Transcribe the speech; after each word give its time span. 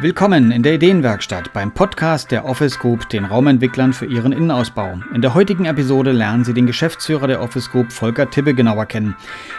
Willkommen 0.00 0.52
in 0.52 0.62
der 0.62 0.74
Ideenwerkstatt 0.74 1.52
beim 1.52 1.74
Podcast 1.74 2.30
der 2.30 2.44
Office 2.44 2.78
Group, 2.78 3.08
den 3.08 3.24
Raumentwicklern 3.24 3.92
für 3.92 4.06
ihren 4.06 4.30
Innenausbau. 4.30 5.00
In 5.12 5.22
der 5.22 5.34
heutigen 5.34 5.64
Episode 5.64 6.12
lernen 6.12 6.44
Sie 6.44 6.54
den 6.54 6.68
Geschäftsführer 6.68 7.26
der 7.26 7.42
Office 7.42 7.68
Group, 7.68 7.90
Volker 7.90 8.30
Tibbe, 8.30 8.54
genauer 8.54 8.86
kennen. 8.86 9.16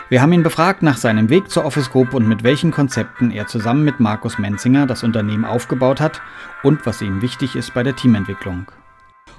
Wir 0.07 0.21
haben 0.21 0.31
ihn 0.31 0.41
befragt 0.41 0.81
nach 0.81 0.95
seinem 0.95 1.29
Weg 1.29 1.49
zur 1.49 1.65
Office 1.65 1.91
Group 1.91 2.13
und 2.13 2.25
mit 2.25 2.43
welchen 2.43 2.71
Konzepten 2.71 3.31
er 3.31 3.47
zusammen 3.47 3.83
mit 3.83 3.99
Markus 3.99 4.39
Menzinger 4.39 4.87
das 4.87 5.03
Unternehmen 5.03 5.43
aufgebaut 5.43 5.99
hat 5.99 6.21
und 6.63 6.85
was 6.85 7.01
ihm 7.01 7.21
wichtig 7.21 7.57
ist 7.57 7.73
bei 7.73 7.83
der 7.83 7.97
Teamentwicklung. 7.97 8.71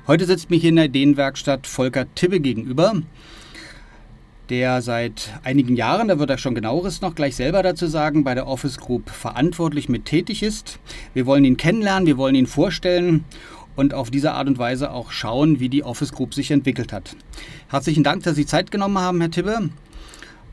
Heute 0.07 0.27
sitzt 0.27 0.51
mir 0.51 0.59
hier 0.59 0.69
in 0.69 0.77
der 0.77 0.85
Ideenwerkstatt 0.85 1.67
Volker 1.67 2.15
Tibbe 2.15 2.41
gegenüber 2.41 2.93
der 4.51 4.83
seit 4.83 5.33
einigen 5.45 5.77
Jahren, 5.77 6.09
da 6.09 6.19
wird 6.19 6.29
er 6.29 6.39
schon 6.39 6.55
genaueres 6.55 7.01
noch 7.01 7.15
gleich 7.15 7.37
selber 7.37 7.63
dazu 7.63 7.87
sagen, 7.87 8.25
bei 8.25 8.35
der 8.35 8.49
Office 8.49 8.79
Group 8.79 9.09
verantwortlich 9.09 9.89
mit 9.89 10.05
tätig 10.05 10.43
ist. 10.43 10.81
Wir 11.15 11.25
wollen 11.25 11.45
ihn 11.45 11.57
kennenlernen, 11.57 12.07
wir 12.07 12.19
wollen 12.19 12.35
ihn 12.35 12.49
vorstellen 12.49 13.25
und 13.77 13.95
auf 13.95 14.11
diese 14.11 14.33
Art 14.33 14.49
und 14.49 14.59
Weise 14.59 14.91
auch 14.91 15.13
schauen, 15.13 15.61
wie 15.61 15.69
die 15.69 15.85
Office 15.85 16.13
Group 16.13 16.35
sich 16.35 16.51
entwickelt 16.51 16.93
hat. 16.93 17.17
Herzlichen 17.69 18.03
Dank, 18.03 18.25
dass 18.25 18.35
Sie 18.35 18.45
Zeit 18.45 18.73
genommen 18.73 18.99
haben, 18.99 19.21
Herr 19.21 19.31
Tibbe. 19.31 19.71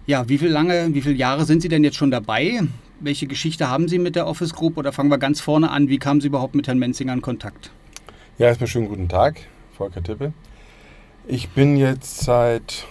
Ja, 0.06 0.30
wie 0.30 0.38
viele 0.38 0.52
lange, 0.52 0.94
wie 0.94 1.02
viele 1.02 1.16
Jahre 1.16 1.46
sind 1.46 1.62
Sie 1.62 1.68
denn 1.68 1.84
jetzt 1.84 1.98
schon 1.98 2.12
dabei? 2.12 2.62
Welche 3.00 3.28
Geschichte 3.28 3.68
haben 3.68 3.88
Sie 3.88 4.00
mit 4.00 4.16
der 4.16 4.28
Office 4.28 4.54
Group 4.54 4.78
oder 4.78 4.94
fangen 4.94 5.10
wir 5.10 5.18
ganz 5.18 5.42
vorne 5.42 5.72
an? 5.72 5.90
Wie 5.90 5.98
kamen 5.98 6.22
Sie 6.22 6.28
überhaupt 6.28 6.56
mit 6.56 6.68
Herrn 6.68 6.80
Menzinger 6.80 7.14
in 7.14 7.22
Kontakt? 7.22 7.72
Ja, 8.38 8.48
erstmal 8.48 8.68
schönen 8.68 8.88
guten 8.88 9.10
Tag, 9.10 9.42
Volker 9.76 10.04
Tippe. 10.04 10.34
Ich 11.28 11.50
bin 11.50 11.76
jetzt 11.76 12.20
seit 12.22 12.86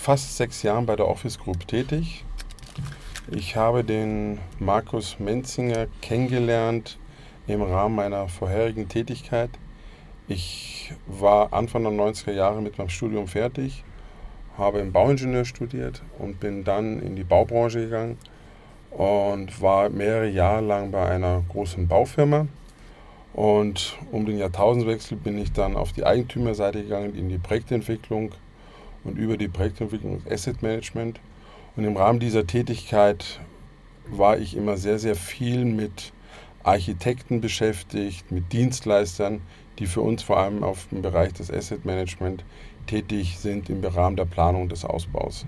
fast 0.00 0.38
sechs 0.38 0.62
Jahren 0.62 0.86
bei 0.86 0.96
der 0.96 1.06
Office 1.06 1.38
Group 1.38 1.68
tätig. 1.68 2.24
Ich 3.30 3.54
habe 3.54 3.84
den 3.84 4.38
Markus 4.58 5.18
Menzinger 5.18 5.88
kennengelernt 6.00 6.98
im 7.46 7.60
Rahmen 7.60 7.96
meiner 7.96 8.26
vorherigen 8.26 8.88
Tätigkeit. 8.88 9.50
Ich 10.26 10.94
war 11.06 11.52
Anfang 11.52 11.82
der 11.82 11.92
90er 11.92 12.32
Jahre 12.32 12.62
mit 12.62 12.78
meinem 12.78 12.88
Studium 12.88 13.28
fertig, 13.28 13.84
habe 14.56 14.78
im 14.78 14.90
Bauingenieur 14.90 15.44
studiert 15.44 16.00
und 16.18 16.40
bin 16.40 16.64
dann 16.64 17.02
in 17.02 17.14
die 17.14 17.24
Baubranche 17.24 17.80
gegangen 17.80 18.16
und 18.90 19.60
war 19.60 19.90
mehrere 19.90 20.30
Jahre 20.30 20.62
lang 20.62 20.92
bei 20.92 21.10
einer 21.10 21.44
großen 21.50 21.86
Baufirma. 21.86 22.46
Und 23.34 23.98
um 24.10 24.24
den 24.24 24.38
Jahrtausendwechsel 24.38 25.18
bin 25.18 25.36
ich 25.36 25.52
dann 25.52 25.76
auf 25.76 25.92
die 25.92 26.06
Eigentümerseite 26.06 26.82
gegangen, 26.82 27.14
in 27.14 27.28
die 27.28 27.38
Projektentwicklung 27.38 28.32
und 29.04 29.18
über 29.18 29.36
die 29.36 29.48
Projektentwicklung 29.48 30.14
und 30.14 30.30
Asset 30.30 30.62
Management. 30.62 31.20
Und 31.76 31.84
im 31.84 31.96
Rahmen 31.96 32.20
dieser 32.20 32.46
Tätigkeit 32.46 33.40
war 34.08 34.38
ich 34.38 34.56
immer 34.56 34.76
sehr, 34.76 34.98
sehr 34.98 35.14
viel 35.14 35.64
mit 35.64 36.12
Architekten 36.62 37.40
beschäftigt, 37.40 38.30
mit 38.30 38.52
Dienstleistern, 38.52 39.40
die 39.78 39.86
für 39.86 40.02
uns 40.02 40.22
vor 40.22 40.38
allem 40.38 40.62
auf 40.62 40.88
dem 40.90 41.02
Bereich 41.02 41.32
des 41.32 41.50
Asset 41.50 41.84
Management 41.84 42.44
tätig 42.86 43.38
sind 43.38 43.70
im 43.70 43.82
Rahmen 43.82 44.16
der 44.16 44.26
Planung 44.26 44.68
des 44.68 44.84
Ausbaus. 44.84 45.46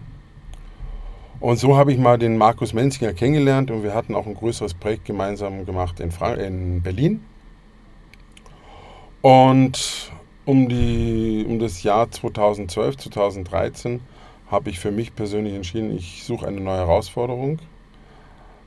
Und 1.40 1.58
so 1.58 1.76
habe 1.76 1.92
ich 1.92 1.98
mal 1.98 2.18
den 2.18 2.38
Markus 2.38 2.72
Menzinger 2.72 3.12
kennengelernt 3.12 3.70
und 3.70 3.82
wir 3.82 3.94
hatten 3.94 4.14
auch 4.14 4.26
ein 4.26 4.34
größeres 4.34 4.74
Projekt 4.74 5.04
gemeinsam 5.06 5.66
gemacht 5.66 5.98
in, 5.98 6.82
Berlin. 6.82 7.24
Und 9.22 10.12
um, 10.44 10.68
die, 10.68 11.46
um 11.48 11.58
das 11.58 11.82
Jahr 11.82 12.10
2012, 12.10 12.96
2013 12.96 14.00
habe 14.50 14.70
ich 14.70 14.78
für 14.78 14.90
mich 14.90 15.14
persönlich 15.14 15.54
entschieden, 15.54 15.96
ich 15.96 16.24
suche 16.24 16.46
eine 16.46 16.60
neue 16.60 16.78
Herausforderung 16.78 17.58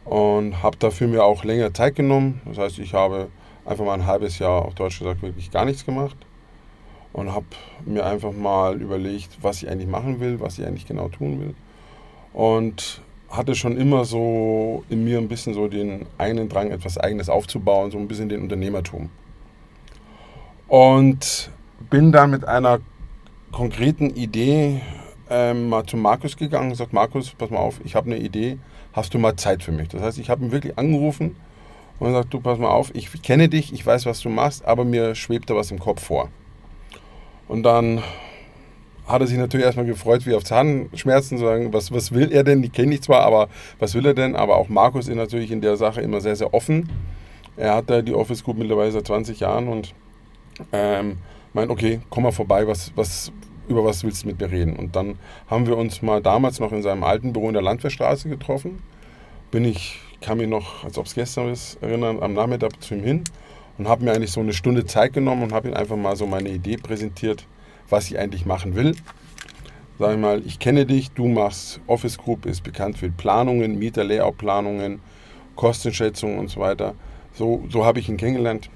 und 0.03 0.63
habe 0.63 0.77
dafür 0.77 1.07
mir 1.07 1.23
auch 1.23 1.43
länger 1.43 1.73
Zeit 1.73 1.95
genommen. 1.95 2.41
Das 2.45 2.57
heißt, 2.57 2.79
ich 2.79 2.93
habe 2.93 3.27
einfach 3.65 3.85
mal 3.85 3.93
ein 3.93 4.05
halbes 4.05 4.39
Jahr 4.39 4.65
auf 4.65 4.75
Deutsch 4.75 4.99
gesagt 4.99 5.21
wirklich 5.21 5.51
gar 5.51 5.65
nichts 5.65 5.85
gemacht 5.85 6.17
und 7.13 7.33
habe 7.33 7.45
mir 7.85 8.05
einfach 8.05 8.31
mal 8.31 8.81
überlegt, 8.81 9.37
was 9.41 9.63
ich 9.63 9.69
eigentlich 9.69 9.89
machen 9.89 10.19
will, 10.19 10.39
was 10.39 10.57
ich 10.59 10.65
eigentlich 10.65 10.85
genau 10.85 11.09
tun 11.09 11.39
will. 11.39 11.55
Und 12.33 13.01
hatte 13.29 13.55
schon 13.55 13.77
immer 13.77 14.05
so 14.05 14.83
in 14.89 15.03
mir 15.03 15.17
ein 15.17 15.27
bisschen 15.27 15.53
so 15.53 15.67
den 15.67 16.05
einen 16.17 16.49
Drang, 16.49 16.71
etwas 16.71 16.97
Eigenes 16.97 17.29
aufzubauen, 17.29 17.91
so 17.91 17.97
ein 17.97 18.07
bisschen 18.07 18.29
den 18.29 18.41
Unternehmertum. 18.41 19.09
Und 20.67 21.51
bin 21.89 22.11
dann 22.11 22.31
mit 22.31 22.45
einer 22.45 22.79
konkreten 23.51 24.09
Idee 24.09 24.81
ähm, 25.29 25.69
mal 25.69 25.85
zu 25.85 25.97
Markus 25.97 26.37
gegangen 26.37 26.65
und 26.65 26.71
gesagt, 26.71 26.93
Markus, 26.93 27.31
pass 27.31 27.49
mal 27.49 27.59
auf, 27.59 27.79
ich 27.83 27.95
habe 27.95 28.07
eine 28.07 28.19
Idee, 28.19 28.57
hast 28.93 29.13
du 29.13 29.19
mal 29.19 29.35
Zeit 29.35 29.63
für 29.63 29.71
mich? 29.71 29.89
Das 29.89 30.01
heißt, 30.01 30.19
ich 30.19 30.29
habe 30.29 30.45
ihn 30.45 30.51
wirklich 30.51 30.77
angerufen 30.77 31.35
und 31.99 32.07
gesagt, 32.07 32.33
du 32.33 32.39
pass 32.39 32.59
mal 32.59 32.69
auf, 32.69 32.93
ich 32.93 33.21
kenne 33.21 33.49
dich, 33.49 33.73
ich 33.73 33.85
weiß, 33.85 34.05
was 34.05 34.21
du 34.21 34.29
machst, 34.29 34.65
aber 34.65 34.85
mir 34.85 35.15
schwebt 35.15 35.49
da 35.49 35.55
was 35.55 35.71
im 35.71 35.79
Kopf 35.79 36.03
vor. 36.03 36.29
Und 37.47 37.63
dann 37.63 38.01
hat 39.07 39.21
er 39.21 39.27
sich 39.27 39.37
natürlich 39.37 39.65
erstmal 39.65 39.85
gefreut, 39.85 40.25
wie 40.25 40.33
auf 40.33 40.43
Zahnschmerzen, 40.43 41.37
zu 41.37 41.45
sagen, 41.45 41.73
was, 41.73 41.91
was 41.91 42.11
will 42.11 42.31
er 42.31 42.43
denn? 42.43 42.61
Die 42.61 42.69
kenne 42.69 42.95
ich 42.95 43.03
zwar, 43.03 43.21
aber 43.21 43.49
was 43.77 43.93
will 43.93 44.05
er 44.05 44.15
denn? 44.15 44.35
Aber 44.35 44.55
auch 44.55 44.67
Markus 44.67 45.07
ist 45.07 45.15
natürlich 45.15 45.51
in 45.51 45.61
der 45.61 45.77
Sache 45.77 46.01
immer 46.01 46.21
sehr, 46.21 46.35
sehr 46.35 46.53
offen. 46.53 46.89
Er 47.55 47.75
hat 47.75 47.89
da 47.89 48.01
die 48.01 48.13
Office 48.13 48.43
Group 48.43 48.57
mittlerweile 48.57 48.91
seit 48.91 49.07
20 49.07 49.39
Jahren 49.39 49.67
und 49.67 49.93
ähm, 50.71 51.17
meint, 51.55 51.71
okay, 51.71 52.01
komm 52.09 52.23
mal 52.23 52.31
vorbei, 52.31 52.67
was, 52.67 52.91
was, 52.95 53.31
über 53.67 53.83
was 53.83 54.03
willst 54.03 54.23
du 54.23 54.27
mit 54.27 54.39
mir 54.39 54.51
reden? 54.51 54.75
Und 54.75 54.95
dann 54.95 55.17
haben 55.47 55.65
wir 55.65 55.77
uns 55.77 56.01
mal 56.01 56.21
damals 56.21 56.59
noch 56.59 56.71
in 56.71 56.83
seinem 56.83 57.03
alten 57.03 57.33
Büro 57.33 57.47
in 57.47 57.53
der 57.53 57.63
Landwehrstraße 57.63 58.29
getroffen. 58.29 58.83
Bin 59.51 59.63
ich, 59.63 59.99
kann 60.21 60.37
mich 60.37 60.49
noch, 60.49 60.83
als 60.83 60.97
ob 60.97 61.05
es 61.05 61.15
gestern 61.15 61.49
ist, 61.49 61.81
erinnern, 61.81 62.21
am 62.21 62.33
Nachmittag 62.33 62.83
zu 62.83 62.93
ihm 62.93 63.03
hin 63.03 63.23
und 63.77 63.87
habe 63.87 64.03
mir 64.03 64.11
eigentlich 64.11 64.31
so 64.31 64.41
eine 64.41 64.53
Stunde 64.53 64.85
Zeit 64.85 65.13
genommen 65.13 65.43
und 65.43 65.53
habe 65.53 65.69
ihm 65.69 65.73
einfach 65.73 65.95
mal 65.95 66.15
so 66.15 66.27
meine 66.27 66.49
Idee 66.49 66.77
präsentiert, 66.77 67.47
was 67.89 68.11
ich 68.11 68.19
eigentlich 68.19 68.45
machen 68.45 68.75
will. 68.75 68.95
Sag 69.97 70.11
ich 70.11 70.19
mal, 70.19 70.41
ich 70.45 70.59
kenne 70.59 70.85
dich, 70.85 71.11
du 71.11 71.27
machst 71.27 71.79
Office 71.87 72.17
Group, 72.17 72.45
ist 72.45 72.63
bekannt 72.63 72.97
für 72.97 73.09
Planungen, 73.09 73.79
Mieter-Layout-Planungen, 73.79 74.99
Kostenschätzungen 75.55 76.37
und 76.37 76.49
so 76.49 76.59
weiter. 76.59 76.95
So, 77.33 77.63
so 77.69 77.85
habe 77.85 77.99
ich 77.99 78.09
ihn 78.09 78.17
kennengelernt. 78.17 78.69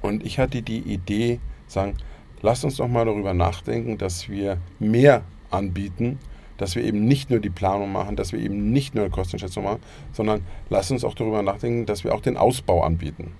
Und 0.00 0.24
ich 0.24 0.38
hatte 0.38 0.62
die 0.62 0.78
Idee, 0.78 1.38
sagen, 1.66 1.96
lasst 2.42 2.64
uns 2.64 2.76
doch 2.76 2.88
mal 2.88 3.04
darüber 3.04 3.34
nachdenken, 3.34 3.98
dass 3.98 4.28
wir 4.28 4.58
mehr 4.78 5.22
anbieten, 5.50 6.18
dass 6.58 6.74
wir 6.74 6.84
eben 6.84 7.04
nicht 7.04 7.30
nur 7.30 7.40
die 7.40 7.50
Planung 7.50 7.92
machen, 7.92 8.16
dass 8.16 8.32
wir 8.32 8.40
eben 8.40 8.72
nicht 8.72 8.94
nur 8.94 9.04
eine 9.04 9.12
Kostenschätzung 9.12 9.64
machen, 9.64 9.80
sondern 10.12 10.42
lasst 10.70 10.90
uns 10.90 11.04
auch 11.04 11.14
darüber 11.14 11.42
nachdenken, 11.42 11.86
dass 11.86 12.04
wir 12.04 12.14
auch 12.14 12.20
den 12.20 12.36
Ausbau 12.36 12.82
anbieten, 12.82 13.32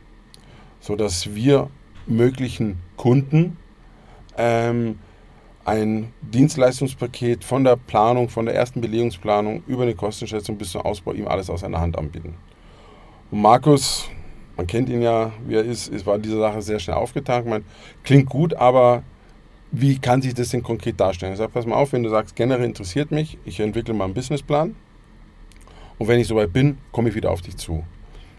sodass 0.80 1.34
wir 1.34 1.70
möglichen 2.06 2.78
Kunden 2.96 3.56
ähm, 4.36 4.98
ein 5.64 6.12
Dienstleistungspaket 6.22 7.42
von 7.42 7.64
der 7.64 7.76
Planung, 7.76 8.28
von 8.28 8.46
der 8.46 8.54
ersten 8.54 8.80
Belegungsplanung 8.80 9.64
über 9.66 9.82
eine 9.82 9.94
Kostenschätzung 9.94 10.56
bis 10.56 10.70
zum 10.70 10.82
Ausbau 10.82 11.12
ihm 11.12 11.26
alles 11.26 11.50
aus 11.50 11.64
einer 11.64 11.80
Hand 11.80 11.98
anbieten. 11.98 12.34
Und 13.32 13.42
Markus 13.42 14.08
man 14.56 14.66
kennt 14.66 14.88
ihn 14.88 15.02
ja, 15.02 15.32
wie 15.46 15.54
er 15.54 15.64
ist, 15.64 15.92
es 15.92 16.06
war 16.06 16.18
diese 16.18 16.38
Sache 16.38 16.62
sehr 16.62 16.78
schnell 16.78 16.96
aufgetan. 16.96 17.48
Man 17.48 17.64
klingt 18.04 18.28
gut, 18.28 18.54
aber 18.54 19.02
wie 19.70 19.98
kann 19.98 20.22
sich 20.22 20.34
das 20.34 20.50
denn 20.50 20.62
konkret 20.62 20.98
darstellen? 20.98 21.32
Ich 21.32 21.38
sage, 21.38 21.52
pass 21.52 21.66
mal 21.66 21.76
auf, 21.76 21.92
wenn 21.92 22.02
du 22.02 22.08
sagst, 22.08 22.34
generell 22.34 22.64
interessiert 22.64 23.10
mich, 23.10 23.36
ich 23.44 23.60
entwickle 23.60 23.92
mal 23.92 24.04
einen 24.04 24.14
Businessplan 24.14 24.74
und 25.98 26.08
wenn 26.08 26.20
ich 26.20 26.26
soweit 26.26 26.52
bin, 26.52 26.78
komme 26.92 27.10
ich 27.10 27.14
wieder 27.14 27.30
auf 27.30 27.42
dich 27.42 27.56
zu. 27.56 27.84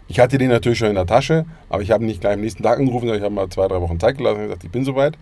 Ich 0.08 0.20
hatte 0.20 0.38
den 0.38 0.50
natürlich 0.50 0.80
schon 0.80 0.90
in 0.90 0.96
der 0.96 1.06
Tasche, 1.06 1.46
aber 1.70 1.82
ich 1.84 1.92
habe 1.92 2.04
ihn 2.04 2.08
nicht 2.08 2.22
gleich 2.22 2.34
am 2.34 2.42
nächsten 2.42 2.64
Tag 2.64 2.80
angerufen, 2.80 3.08
sondern 3.08 3.18
ich 3.18 3.24
habe 3.24 3.36
mal 3.36 3.50
zwei, 3.50 3.68
drei 3.68 3.82
Wochen 3.82 4.00
Zeit 4.00 4.18
gelassen 4.18 4.38
und 4.38 4.44
gesagt, 4.44 4.64
ich 4.64 4.72
bin 4.72 4.86
soweit. 4.86 5.18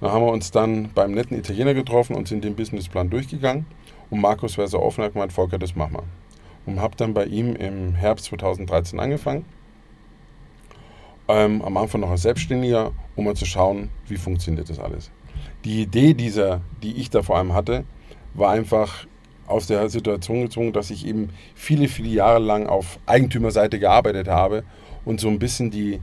Dann 0.00 0.12
haben 0.12 0.24
wir 0.24 0.32
uns 0.32 0.50
dann 0.50 0.90
beim 0.94 1.12
netten 1.12 1.38
Italiener 1.38 1.74
getroffen 1.74 2.14
und 2.14 2.28
sind 2.28 2.44
den 2.44 2.54
Businessplan 2.54 3.08
durchgegangen. 3.08 3.66
Und 4.10 4.20
Markus 4.20 4.58
war 4.58 4.68
so 4.68 4.80
offen 4.80 5.00
und 5.00 5.06
hat 5.06 5.12
gemeint, 5.14 5.32
Volker, 5.32 5.58
das 5.58 5.74
machen 5.74 5.94
wir. 5.94 6.02
Und 6.66 6.80
habe 6.80 6.96
dann 6.96 7.14
bei 7.14 7.24
ihm 7.24 7.56
im 7.56 7.94
Herbst 7.94 8.26
2013 8.26 9.00
angefangen 9.00 9.46
ähm, 11.28 11.62
am 11.62 11.76
Anfang 11.76 12.00
noch 12.00 12.10
als 12.10 12.22
Selbstständiger, 12.22 12.92
um 13.16 13.24
mal 13.24 13.36
zu 13.36 13.46
schauen, 13.46 13.90
wie 14.08 14.16
funktioniert 14.16 14.68
das 14.68 14.78
alles. 14.78 15.10
Die 15.64 15.82
Idee 15.82 16.14
dieser, 16.14 16.60
die 16.82 16.96
ich 16.96 17.10
da 17.10 17.22
vor 17.22 17.36
allem 17.36 17.54
hatte, 17.54 17.84
war 18.34 18.50
einfach 18.50 19.06
aus 19.46 19.66
der 19.66 19.88
Situation 19.88 20.42
gezwungen, 20.42 20.72
dass 20.72 20.90
ich 20.90 21.06
eben 21.06 21.30
viele, 21.54 21.88
viele 21.88 22.08
Jahre 22.08 22.38
lang 22.38 22.66
auf 22.66 22.98
Eigentümerseite 23.06 23.78
gearbeitet 23.78 24.28
habe 24.28 24.64
und 25.04 25.20
so 25.20 25.28
ein 25.28 25.38
bisschen 25.38 25.70
die 25.70 26.00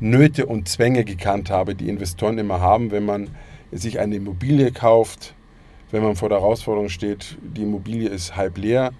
Nöte 0.00 0.46
und 0.46 0.68
Zwänge 0.68 1.04
gekannt 1.04 1.50
habe, 1.50 1.74
die 1.74 1.88
Investoren 1.88 2.38
immer 2.38 2.60
haben, 2.60 2.90
wenn 2.90 3.04
man 3.04 3.30
sich 3.72 3.98
eine 4.00 4.16
Immobilie 4.16 4.72
kauft, 4.72 5.34
wenn 5.90 6.02
man 6.02 6.16
vor 6.16 6.28
der 6.28 6.40
Herausforderung 6.40 6.88
steht, 6.88 7.36
die 7.42 7.62
Immobilie 7.62 8.08
ist 8.08 8.36
halb 8.36 8.58
leer, 8.58 8.92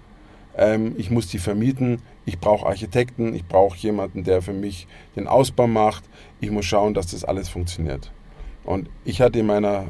ähm, 0.57 0.93
ich 0.97 1.09
muss 1.09 1.27
die 1.27 1.39
vermieten, 1.39 2.01
ich 2.25 2.39
brauche 2.39 2.65
Architekten, 2.65 3.33
ich 3.33 3.45
brauche 3.45 3.77
jemanden, 3.77 4.23
der 4.23 4.41
für 4.41 4.53
mich 4.53 4.87
den 5.15 5.27
Ausbau 5.27 5.67
macht, 5.67 6.03
ich 6.39 6.51
muss 6.51 6.65
schauen, 6.65 6.93
dass 6.93 7.07
das 7.07 7.23
alles 7.23 7.49
funktioniert. 7.49 8.11
Und 8.63 8.89
ich 9.05 9.21
hatte 9.21 9.39
in 9.39 9.47
meiner 9.47 9.85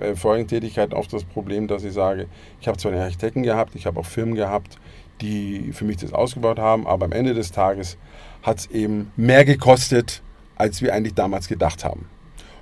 äh, 0.00 0.14
vorigen 0.14 0.46
Tätigkeit 0.46 0.94
oft 0.94 1.12
das 1.12 1.24
Problem, 1.24 1.66
dass 1.66 1.84
ich 1.84 1.92
sage, 1.92 2.28
ich 2.60 2.68
habe 2.68 2.78
zwar 2.78 2.92
einen 2.92 3.02
Architekten 3.02 3.42
gehabt, 3.42 3.74
ich 3.74 3.86
habe 3.86 3.98
auch 3.98 4.06
Firmen 4.06 4.34
gehabt, 4.34 4.78
die 5.20 5.72
für 5.72 5.84
mich 5.84 5.96
das 5.96 6.12
ausgebaut 6.12 6.58
haben. 6.58 6.86
Aber 6.86 7.06
am 7.06 7.12
Ende 7.12 7.34
des 7.34 7.52
Tages 7.52 7.98
hat 8.42 8.58
es 8.58 8.66
eben 8.70 9.10
mehr 9.16 9.44
gekostet, 9.44 10.22
als 10.56 10.82
wir 10.82 10.94
eigentlich 10.94 11.14
damals 11.14 11.48
gedacht 11.48 11.84
haben. 11.84 12.06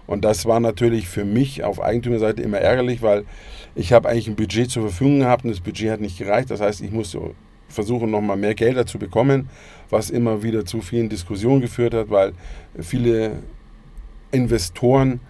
Und 0.07 0.25
das 0.25 0.47
war 0.47 0.61
natürlich 0.61 1.09
für 1.09 1.25
mich 1.25 1.63
auf 1.63 1.81
Eigentümerseite 1.81 2.43
immer 2.43 2.59
ärgerlich, 2.59 3.01
weil 3.01 3.25
ich 3.75 3.93
habe 3.93 4.09
eigentlich 4.09 4.29
ein 4.29 4.37
Budget 4.37 4.71
zur 4.71 4.83
Verfügung 4.83 5.21
gehabt 5.21 5.45
und 5.45 5.51
das 5.51 5.61
Budget 5.61 5.91
hat 5.91 6.01
nicht 6.01 6.19
gereicht. 6.19 6.51
Das 6.51 6.61
heißt, 6.61 6.81
ich 6.81 6.91
musste 6.91 7.21
versuchen, 7.71 8.11
nochmal 8.11 8.37
mehr 8.37 8.55
Gelder 8.55 8.87
zu 8.87 8.99
bekommen, 8.99 9.49
was 9.89 10.11
immer 10.11 10.43
wieder 10.43 10.65
zu 10.65 10.81
vielen 10.81 11.09
Diskussionen 11.09 11.61
geführt 11.61 11.95
hat, 11.95 12.11
weil 12.11 12.33
viele 12.79 13.39
Investoren 14.31 15.21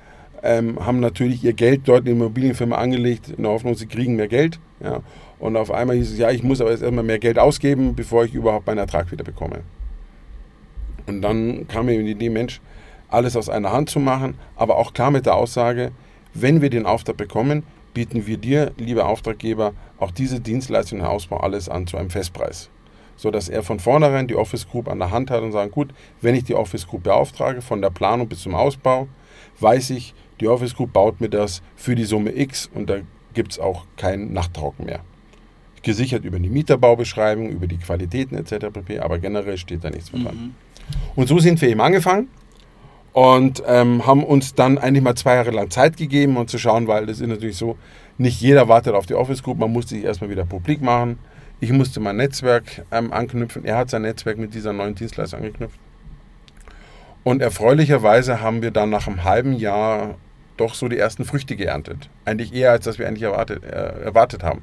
ähm, 0.42 0.84
haben 0.84 1.00
natürlich 1.00 1.44
ihr 1.44 1.52
Geld 1.52 1.82
dort 1.84 2.00
in 2.00 2.04
die 2.06 2.10
Immobilienfirma 2.12 2.76
angelegt, 2.76 3.28
in 3.36 3.42
der 3.42 3.52
Hoffnung, 3.52 3.74
sie 3.74 3.86
kriegen 3.86 4.16
mehr 4.16 4.28
Geld. 4.28 4.58
Ja. 4.82 5.00
Und 5.38 5.56
auf 5.56 5.70
einmal 5.70 5.96
hieß 5.96 6.12
es, 6.12 6.18
ja, 6.18 6.30
ich 6.30 6.42
muss 6.42 6.60
aber 6.60 6.70
jetzt 6.70 6.82
erstmal 6.82 7.04
mehr 7.04 7.18
Geld 7.18 7.38
ausgeben, 7.38 7.94
bevor 7.94 8.24
ich 8.24 8.34
überhaupt 8.34 8.66
meinen 8.66 8.78
Ertrag 8.78 9.10
wieder 9.10 9.24
bekomme. 9.24 9.60
Und 11.06 11.22
dann 11.22 11.66
kam 11.68 11.86
mir 11.86 12.02
die 12.02 12.10
Idee, 12.10 12.30
Mensch, 12.30 12.60
alles 13.08 13.36
aus 13.36 13.48
einer 13.48 13.72
Hand 13.72 13.90
zu 13.90 13.98
machen, 13.98 14.34
aber 14.56 14.76
auch 14.76 14.92
klar 14.92 15.10
mit 15.10 15.26
der 15.26 15.34
Aussage, 15.34 15.92
wenn 16.34 16.62
wir 16.62 16.70
den 16.70 16.86
Auftrag 16.86 17.16
bekommen, 17.16 17.64
bieten 17.94 18.26
wir 18.26 18.36
dir, 18.36 18.72
lieber 18.78 19.06
Auftraggeber, 19.06 19.72
auch 19.98 20.10
diese 20.10 20.40
Dienstleistung 20.40 21.00
im 21.00 21.06
Hausbau 21.06 21.38
alles 21.38 21.68
an 21.68 21.86
zu 21.86 21.96
einem 21.96 22.10
Festpreis. 22.10 22.70
So 23.16 23.30
dass 23.30 23.48
er 23.48 23.62
von 23.62 23.80
vornherein 23.80 24.28
die 24.28 24.36
Office 24.36 24.68
Group 24.68 24.88
an 24.88 24.98
der 24.98 25.10
Hand 25.10 25.30
hat 25.30 25.42
und 25.42 25.52
sagt, 25.52 25.72
gut, 25.72 25.90
wenn 26.20 26.34
ich 26.34 26.44
die 26.44 26.54
Office 26.54 26.86
Group 26.86 27.02
beauftrage, 27.02 27.60
von 27.60 27.82
der 27.82 27.90
Planung 27.90 28.28
bis 28.28 28.40
zum 28.40 28.54
Ausbau, 28.54 29.08
weiß 29.60 29.90
ich, 29.90 30.14
die 30.40 30.48
Office 30.48 30.74
Group 30.74 30.92
baut 30.92 31.20
mir 31.20 31.28
das 31.28 31.62
für 31.76 31.94
die 31.94 32.04
Summe 32.04 32.34
X 32.34 32.70
und 32.72 32.88
da 32.88 32.98
gibt 33.34 33.52
es 33.52 33.58
auch 33.58 33.84
keinen 33.96 34.32
Nachttrocken 34.32 34.86
mehr. 34.86 35.00
Gesichert 35.82 36.24
über 36.24 36.38
die 36.38 36.48
Mieterbaubeschreibung, 36.48 37.50
über 37.50 37.66
die 37.66 37.78
Qualitäten 37.78 38.36
etc. 38.36 38.66
pp. 38.72 39.00
Aber 39.00 39.18
generell 39.18 39.56
steht 39.56 39.84
da 39.84 39.90
nichts 39.90 40.12
mehr 40.12 40.24
dran. 40.24 40.36
Mhm. 40.36 40.54
Und 41.14 41.28
so 41.28 41.38
sind 41.38 41.60
wir 41.60 41.68
eben 41.68 41.80
angefangen 41.80 42.28
und 43.12 43.62
ähm, 43.66 44.06
haben 44.06 44.22
uns 44.22 44.54
dann 44.54 44.78
eigentlich 44.78 45.02
mal 45.02 45.16
zwei 45.16 45.34
Jahre 45.34 45.50
lang 45.50 45.70
Zeit 45.70 45.96
gegeben, 45.96 46.36
um 46.36 46.46
zu 46.46 46.58
schauen, 46.58 46.86
weil 46.86 47.06
das 47.06 47.20
ist 47.20 47.26
natürlich 47.26 47.56
so, 47.56 47.76
nicht 48.18 48.40
jeder 48.40 48.68
wartet 48.68 48.94
auf 48.94 49.06
die 49.06 49.14
Office 49.14 49.42
Group, 49.42 49.58
man 49.58 49.72
musste 49.72 49.94
sich 49.94 50.04
erstmal 50.04 50.30
wieder 50.30 50.44
publik 50.44 50.82
machen. 50.82 51.18
Ich 51.58 51.72
musste 51.72 52.00
mein 52.00 52.16
Netzwerk 52.16 52.84
ähm, 52.90 53.12
anknüpfen, 53.12 53.64
er 53.64 53.76
hat 53.76 53.90
sein 53.90 54.02
Netzwerk 54.02 54.38
mit 54.38 54.54
dieser 54.54 54.72
neuen 54.72 54.94
Dienstleistung 54.94 55.40
angeknüpft. 55.40 55.78
Und 57.22 57.42
erfreulicherweise 57.42 58.40
haben 58.40 58.62
wir 58.62 58.70
dann 58.70 58.90
nach 58.90 59.06
einem 59.06 59.24
halben 59.24 59.52
Jahr 59.52 60.14
doch 60.56 60.74
so 60.74 60.88
die 60.88 60.98
ersten 60.98 61.24
Früchte 61.24 61.56
geerntet. 61.56 62.08
Eigentlich 62.24 62.54
eher, 62.54 62.72
als 62.72 62.84
dass 62.84 62.98
wir 62.98 63.06
eigentlich 63.06 63.22
erwartet, 63.24 63.62
äh, 63.64 64.04
erwartet 64.04 64.42
haben. 64.42 64.62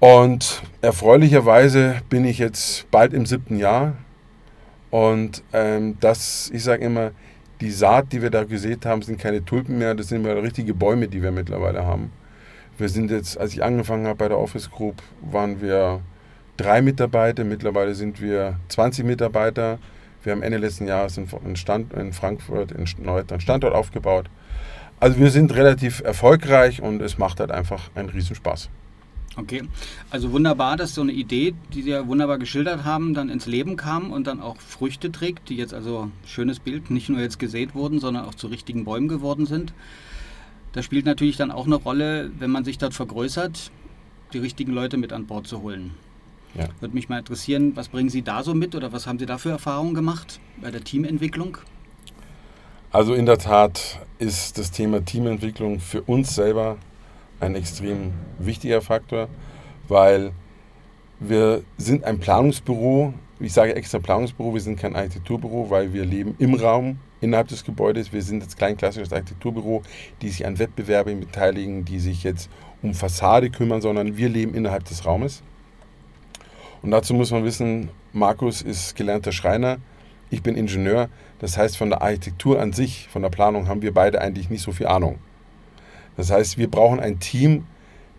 Und 0.00 0.62
erfreulicherweise 0.80 1.96
bin 2.08 2.24
ich 2.24 2.38
jetzt 2.38 2.90
bald 2.90 3.12
im 3.12 3.26
siebten 3.26 3.58
Jahr 3.58 3.94
und 4.90 5.42
ähm, 5.52 5.96
das, 6.00 6.50
ich 6.52 6.64
sage 6.64 6.84
immer, 6.84 7.12
die 7.60 7.70
Saat, 7.70 8.12
die 8.12 8.22
wir 8.22 8.30
da 8.30 8.44
gesät 8.44 8.86
haben, 8.86 9.02
sind 9.02 9.20
keine 9.20 9.44
Tulpen 9.44 9.78
mehr, 9.78 9.94
das 9.94 10.08
sind 10.08 10.24
immer 10.24 10.42
richtige 10.42 10.74
Bäume, 10.74 11.08
die 11.08 11.22
wir 11.22 11.30
mittlerweile 11.30 11.84
haben. 11.84 12.10
Wir 12.78 12.88
sind 12.88 13.10
jetzt, 13.10 13.38
als 13.38 13.52
ich 13.52 13.62
angefangen 13.62 14.06
habe 14.06 14.16
bei 14.16 14.28
der 14.28 14.38
Office 14.38 14.70
Group, 14.70 15.02
waren 15.20 15.60
wir 15.60 16.00
drei 16.56 16.80
Mitarbeiter, 16.80 17.44
mittlerweile 17.44 17.94
sind 17.94 18.20
wir 18.20 18.58
20 18.68 19.04
Mitarbeiter. 19.04 19.78
Wir 20.22 20.32
haben 20.32 20.42
Ende 20.42 20.58
letzten 20.58 20.86
Jahres 20.86 21.16
in, 21.18 21.56
Stand, 21.56 21.92
in 21.92 22.12
Frankfurt 22.12 22.72
in 22.72 22.84
Neuet 22.98 23.32
einen 23.32 23.40
Standort 23.40 23.74
aufgebaut. 23.74 24.28
Also 24.98 25.18
wir 25.18 25.30
sind 25.30 25.54
relativ 25.54 26.00
erfolgreich 26.00 26.82
und 26.82 27.00
es 27.00 27.16
macht 27.16 27.40
halt 27.40 27.50
einfach 27.50 27.90
einen 27.94 28.10
Riesenspaß. 28.10 28.68
Okay, 29.36 29.62
also 30.10 30.32
wunderbar, 30.32 30.76
dass 30.76 30.94
so 30.94 31.02
eine 31.02 31.12
Idee, 31.12 31.54
die 31.72 31.82
Sie 31.82 31.90
ja 31.90 32.06
wunderbar 32.06 32.38
geschildert 32.38 32.84
haben, 32.84 33.14
dann 33.14 33.28
ins 33.28 33.46
Leben 33.46 33.76
kam 33.76 34.10
und 34.10 34.26
dann 34.26 34.40
auch 34.40 34.56
Früchte 34.56 35.12
trägt, 35.12 35.48
die 35.48 35.56
jetzt 35.56 35.72
also, 35.72 36.10
schönes 36.26 36.58
Bild, 36.58 36.90
nicht 36.90 37.08
nur 37.08 37.20
jetzt 37.20 37.38
gesät 37.38 37.74
wurden, 37.74 38.00
sondern 38.00 38.24
auch 38.24 38.34
zu 38.34 38.48
richtigen 38.48 38.84
Bäumen 38.84 39.06
geworden 39.06 39.46
sind. 39.46 39.72
Da 40.72 40.82
spielt 40.82 41.06
natürlich 41.06 41.36
dann 41.36 41.52
auch 41.52 41.66
eine 41.66 41.76
Rolle, 41.76 42.30
wenn 42.38 42.50
man 42.50 42.64
sich 42.64 42.78
dort 42.78 42.94
vergrößert, 42.94 43.70
die 44.32 44.38
richtigen 44.38 44.72
Leute 44.72 44.96
mit 44.96 45.12
an 45.12 45.26
Bord 45.26 45.46
zu 45.46 45.62
holen. 45.62 45.94
Ja. 46.54 46.68
Würde 46.80 46.94
mich 46.94 47.08
mal 47.08 47.18
interessieren, 47.18 47.76
was 47.76 47.88
bringen 47.88 48.08
Sie 48.08 48.22
da 48.22 48.42
so 48.42 48.54
mit 48.54 48.74
oder 48.74 48.92
was 48.92 49.06
haben 49.06 49.20
Sie 49.20 49.26
da 49.26 49.38
für 49.38 49.50
Erfahrungen 49.50 49.94
gemacht 49.94 50.40
bei 50.60 50.72
der 50.72 50.82
Teamentwicklung? 50.82 51.58
Also 52.90 53.14
in 53.14 53.26
der 53.26 53.38
Tat 53.38 54.00
ist 54.18 54.58
das 54.58 54.72
Thema 54.72 55.04
Teamentwicklung 55.04 55.78
für 55.78 56.02
uns 56.02 56.34
selber 56.34 56.76
ein 57.40 57.54
extrem 57.54 58.12
wichtiger 58.38 58.82
Faktor, 58.82 59.28
weil 59.88 60.32
wir 61.18 61.62
sind 61.76 62.04
ein 62.04 62.18
Planungsbüro. 62.18 63.14
Ich 63.40 63.52
sage 63.52 63.74
extra 63.74 63.98
Planungsbüro, 63.98 64.54
wir 64.54 64.60
sind 64.60 64.78
kein 64.78 64.94
Architekturbüro, 64.94 65.70
weil 65.70 65.92
wir 65.92 66.04
leben 66.04 66.34
im 66.38 66.54
Raum 66.54 66.98
innerhalb 67.20 67.48
des 67.48 67.64
Gebäudes. 67.64 68.12
Wir 68.12 68.22
sind 68.22 68.42
jetzt 68.42 68.58
kein 68.58 68.76
klassisches 68.76 69.12
Architekturbüro, 69.12 69.82
die 70.22 70.28
sich 70.28 70.46
an 70.46 70.58
Wettbewerben 70.58 71.20
beteiligen, 71.20 71.84
die 71.84 71.98
sich 71.98 72.22
jetzt 72.22 72.50
um 72.82 72.94
Fassade 72.94 73.50
kümmern, 73.50 73.80
sondern 73.80 74.16
wir 74.16 74.28
leben 74.28 74.54
innerhalb 74.54 74.84
des 74.84 75.04
Raumes. 75.04 75.42
Und 76.82 76.90
dazu 76.90 77.12
muss 77.12 77.30
man 77.30 77.44
wissen, 77.44 77.90
Markus 78.12 78.62
ist 78.62 78.96
gelernter 78.96 79.32
Schreiner, 79.32 79.78
ich 80.30 80.42
bin 80.42 80.56
Ingenieur. 80.56 81.08
Das 81.40 81.58
heißt, 81.58 81.76
von 81.76 81.90
der 81.90 82.02
Architektur 82.02 82.60
an 82.60 82.72
sich, 82.72 83.08
von 83.08 83.22
der 83.22 83.30
Planung 83.30 83.68
haben 83.68 83.82
wir 83.82 83.92
beide 83.92 84.20
eigentlich 84.20 84.48
nicht 84.48 84.62
so 84.62 84.72
viel 84.72 84.86
Ahnung. 84.86 85.18
Das 86.20 86.30
heißt, 86.30 86.58
wir 86.58 86.70
brauchen 86.70 87.00
ein 87.00 87.18
Team, 87.18 87.64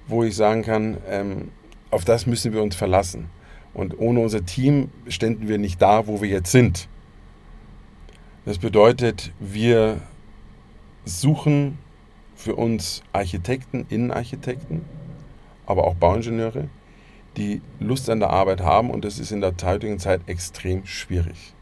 wo 0.07 0.23
ich 0.23 0.35
sagen 0.35 0.63
kann, 0.63 0.97
ähm, 1.07 1.51
auf 1.91 2.03
das 2.03 2.25
müssen 2.25 2.51
wir 2.51 2.63
uns 2.63 2.75
verlassen. 2.75 3.29
Und 3.75 3.99
ohne 3.99 4.21
unser 4.21 4.43
Team 4.43 4.89
ständen 5.07 5.47
wir 5.47 5.59
nicht 5.59 5.79
da, 5.83 6.07
wo 6.07 6.19
wir 6.19 6.27
jetzt 6.27 6.51
sind. 6.51 6.89
Das 8.43 8.57
bedeutet, 8.57 9.31
wir 9.39 10.01
suchen 11.05 11.77
für 12.33 12.55
uns 12.55 13.03
Architekten, 13.13 13.85
Innenarchitekten, 13.89 14.81
aber 15.67 15.85
auch 15.85 15.93
Bauingenieure, 15.93 16.69
die 17.37 17.61
Lust 17.79 18.09
an 18.09 18.19
der 18.19 18.31
Arbeit 18.31 18.61
haben 18.61 18.89
und 18.89 19.05
das 19.05 19.19
ist 19.19 19.31
in 19.31 19.41
der 19.41 19.53
heutigen 19.63 19.99
Zeit 19.99 20.21
extrem 20.25 20.87
schwierig. 20.87 21.53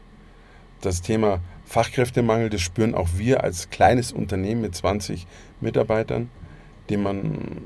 Das 0.80 1.02
Thema 1.02 1.40
Fachkräftemangel, 1.70 2.50
das 2.50 2.62
spüren 2.62 2.96
auch 2.96 3.10
wir 3.14 3.44
als 3.44 3.70
kleines 3.70 4.10
Unternehmen 4.10 4.60
mit 4.60 4.74
20 4.74 5.24
Mitarbeitern, 5.60 6.28
den 6.88 7.00
man 7.00 7.58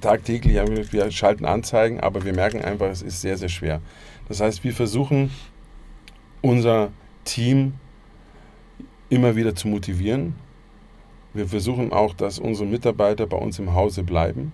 tagtäglich, 0.00 0.54
wir 0.90 1.10
schalten 1.10 1.44
Anzeigen, 1.44 2.00
aber 2.00 2.24
wir 2.24 2.32
merken 2.32 2.62
einfach, 2.62 2.88
es 2.88 3.02
ist 3.02 3.20
sehr, 3.20 3.36
sehr 3.36 3.50
schwer. 3.50 3.82
Das 4.26 4.40
heißt, 4.40 4.64
wir 4.64 4.72
versuchen 4.72 5.30
unser 6.40 6.92
Team 7.24 7.74
immer 9.10 9.36
wieder 9.36 9.54
zu 9.54 9.68
motivieren. 9.68 10.36
Wir 11.34 11.46
versuchen 11.46 11.92
auch, 11.92 12.14
dass 12.14 12.38
unsere 12.38 12.66
Mitarbeiter 12.66 13.26
bei 13.26 13.36
uns 13.36 13.58
im 13.58 13.74
Hause 13.74 14.02
bleiben. 14.02 14.50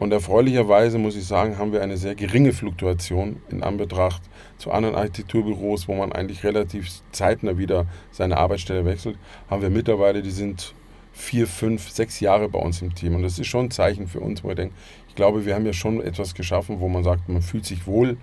Und 0.00 0.12
erfreulicherweise 0.12 0.96
muss 0.96 1.14
ich 1.14 1.26
sagen, 1.26 1.58
haben 1.58 1.74
wir 1.74 1.82
eine 1.82 1.98
sehr 1.98 2.14
geringe 2.14 2.54
Fluktuation 2.54 3.42
in 3.50 3.62
Anbetracht 3.62 4.22
zu 4.56 4.70
anderen 4.70 4.96
Architekturbüros, 4.96 5.88
wo 5.88 5.94
man 5.94 6.10
eigentlich 6.10 6.42
relativ 6.42 6.88
zeitnah 7.12 7.58
wieder 7.58 7.84
seine 8.10 8.38
Arbeitsstelle 8.38 8.86
wechselt, 8.86 9.18
haben 9.50 9.60
wir 9.60 9.68
mittlerweile, 9.68 10.22
die 10.22 10.30
sind 10.30 10.74
vier, 11.12 11.46
fünf, 11.46 11.90
sechs 11.90 12.18
Jahre 12.18 12.48
bei 12.48 12.58
uns 12.58 12.80
im 12.80 12.94
Team. 12.94 13.14
Und 13.14 13.24
das 13.24 13.38
ist 13.38 13.48
schon 13.48 13.66
ein 13.66 13.70
Zeichen 13.70 14.06
für 14.06 14.20
uns, 14.20 14.42
wo 14.42 14.48
wir 14.48 14.54
denken, 14.54 14.74
ich 15.06 15.16
glaube, 15.16 15.44
wir 15.44 15.54
haben 15.54 15.66
ja 15.66 15.74
schon 15.74 16.00
etwas 16.00 16.34
geschaffen, 16.34 16.80
wo 16.80 16.88
man 16.88 17.04
sagt, 17.04 17.28
man 17.28 17.42
fühlt 17.42 17.66
sich 17.66 17.86
wohl 17.86 18.16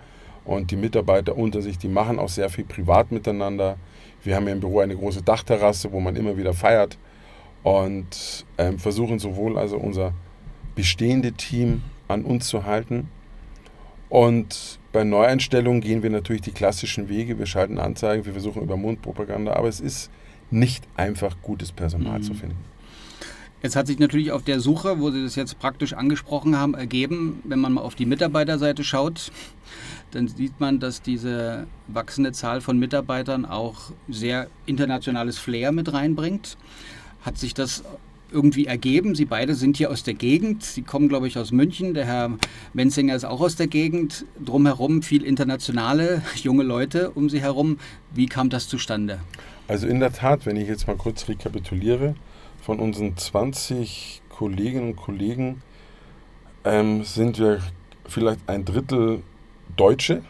und 0.46 0.72
die 0.72 0.78
Mitarbeiter 0.78 1.38
unter 1.38 1.62
sich, 1.62 1.78
die 1.78 1.90
machen 1.90 2.18
auch 2.18 2.30
sehr 2.30 2.50
viel 2.50 2.66
privat 2.66 3.12
miteinander. 3.12 3.78
Wir 4.24 4.36
haben 4.36 4.48
ja 4.48 4.54
im 4.54 4.62
Büro 4.62 4.80
eine 4.80 4.96
große 4.96 5.22
Dachterrasse, 5.22 5.92
wo 5.92 6.00
man 6.00 6.16
immer 6.16 6.38
wieder 6.38 6.56
feiert 6.56 6.98
und 7.62 8.48
ähm, 8.58 8.80
versuchen 8.80 9.20
sowohl 9.20 9.60
also 9.60 9.78
unser 9.78 10.14
bestehende 10.78 11.34
Team 11.34 11.82
an 12.08 12.24
uns 12.24 12.48
zu 12.48 12.64
halten. 12.64 13.10
Und 14.08 14.80
bei 14.94 15.04
Neueinstellungen 15.04 15.82
gehen 15.82 16.02
wir 16.04 16.10
natürlich 16.10 16.44
die 16.44 16.52
klassischen 16.52 17.10
Wege. 17.10 17.38
Wir 17.38 17.48
schalten 17.48 17.80
Anzeigen, 17.80 18.26
wir 18.26 18.32
versuchen 18.32 18.62
über 18.62 18.78
Mundpropaganda, 18.78 19.54
aber 19.54 19.68
es 19.68 19.82
ist 19.82 20.10
nicht 20.50 20.86
einfach 20.96 21.36
gutes 21.42 21.74
Personal 21.74 22.20
mhm. 22.20 22.24
zu 22.24 22.34
finden. 22.34 22.58
Jetzt 23.64 23.76
hat 23.76 23.88
sich 23.88 23.98
natürlich 23.98 24.32
auf 24.32 24.44
der 24.44 24.60
Suche, 24.60 25.00
wo 25.00 25.10
Sie 25.10 25.24
das 25.24 25.36
jetzt 25.36 25.58
praktisch 25.58 25.94
angesprochen 25.94 26.56
haben, 26.58 26.76
ergeben, 26.76 27.42
wenn 27.44 27.60
man 27.60 27.74
mal 27.74 27.82
auf 27.82 27.96
die 27.96 28.06
Mitarbeiterseite 28.06 28.84
schaut, 28.84 29.32
dann 30.12 30.28
sieht 30.28 30.60
man, 30.60 30.80
dass 30.80 31.02
diese 31.02 31.66
wachsende 31.88 32.32
Zahl 32.34 32.62
von 32.62 32.78
Mitarbeitern 32.78 33.46
auch 33.46 33.92
sehr 34.08 34.48
internationales 34.68 35.40
Flair 35.40 35.72
mit 35.72 35.92
reinbringt. 35.92 36.56
Hat 37.24 37.40
sich 37.40 37.56
das 37.56 37.84
irgendwie 38.32 38.66
ergeben. 38.66 39.16
Sie 39.16 39.26
beide 39.26 39.56
sind 39.56 39.78
hier 39.78 39.90
aus 39.90 40.04
der 40.04 40.14
Gegend. 40.14 40.64
Sie 40.64 40.82
kommen, 40.82 41.10
glaube 41.10 41.28
ich, 41.28 41.38
aus 41.38 41.52
München. 41.52 41.94
Der 41.94 42.06
Herr 42.06 42.38
Menzinger 42.74 43.16
ist 43.16 43.26
auch 43.26 43.42
aus 43.42 43.56
der 43.56 43.68
Gegend. 43.68 44.26
Drumherum 44.44 45.02
viel 45.02 45.24
internationale 45.24 46.22
junge 46.36 46.64
Leute 46.64 47.12
um 47.12 47.30
Sie 47.30 47.42
herum. 47.42 47.78
Wie 48.14 48.26
kam 48.28 48.50
das 48.50 48.68
zustande? 48.68 49.20
Also 49.68 49.88
in 49.88 50.00
der 50.00 50.14
Tat, 50.14 50.46
wenn 50.46 50.56
ich 50.56 50.68
jetzt 50.68 50.88
mal 50.88 50.96
kurz 50.96 51.28
rekapituliere, 51.28 52.16
von 52.62 52.80
unseren 52.80 53.16
20 53.16 54.22
Kolleginnen 54.30 54.90
und 54.90 54.96
Kollegen 54.98 55.62
ähm, 56.66 57.04
sind 57.04 57.40
wir 57.40 57.62
vielleicht 58.06 58.42
ein 58.48 58.66
Drittel 58.66 59.22
Deutsche 59.76 60.22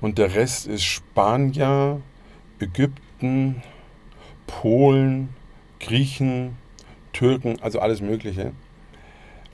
und 0.00 0.18
der 0.18 0.34
Rest 0.34 0.66
ist 0.66 0.82
Spanier, 0.82 2.00
Ägypten, 2.58 3.62
Polen, 4.46 5.30
Griechen, 5.78 6.56
Türken, 7.12 7.56
also 7.60 7.80
alles 7.80 8.00
Mögliche. 8.00 8.52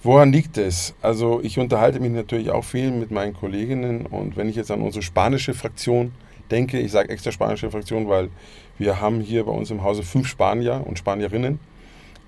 Woran 0.03 0.33
liegt 0.33 0.59
es? 0.59 0.95
Also 1.03 1.41
ich 1.43 1.59
unterhalte 1.59 1.99
mich 1.99 2.12
natürlich 2.12 2.50
auch 2.50 2.65
viel 2.65 2.93
mit 2.93 3.11
meinen 3.11 3.35
Kolleginnen 3.35 4.07
und 4.07 4.37
wenn 4.37 4.49
ich 4.49 4.57
jetzt 4.57 4.71
an 4.71 4.81
unsere 4.81 5.03
spanische 5.03 5.55
Fraktion 5.55 6.12
denke, 6.50 6.79
ich 6.79 6.93
sage 6.93 7.11
extra 7.11 7.33
spanische 7.33 7.71
Fraktion, 7.71 8.09
weil 8.09 8.31
wir 8.79 9.00
haben 9.00 9.21
hier 9.21 9.45
bei 9.45 9.53
uns 9.53 9.71
im 9.71 9.83
Hause 9.83 10.03
fünf 10.03 10.29
Spanier 10.29 10.85
und 10.87 10.99
Spanierinnen. 10.99 11.59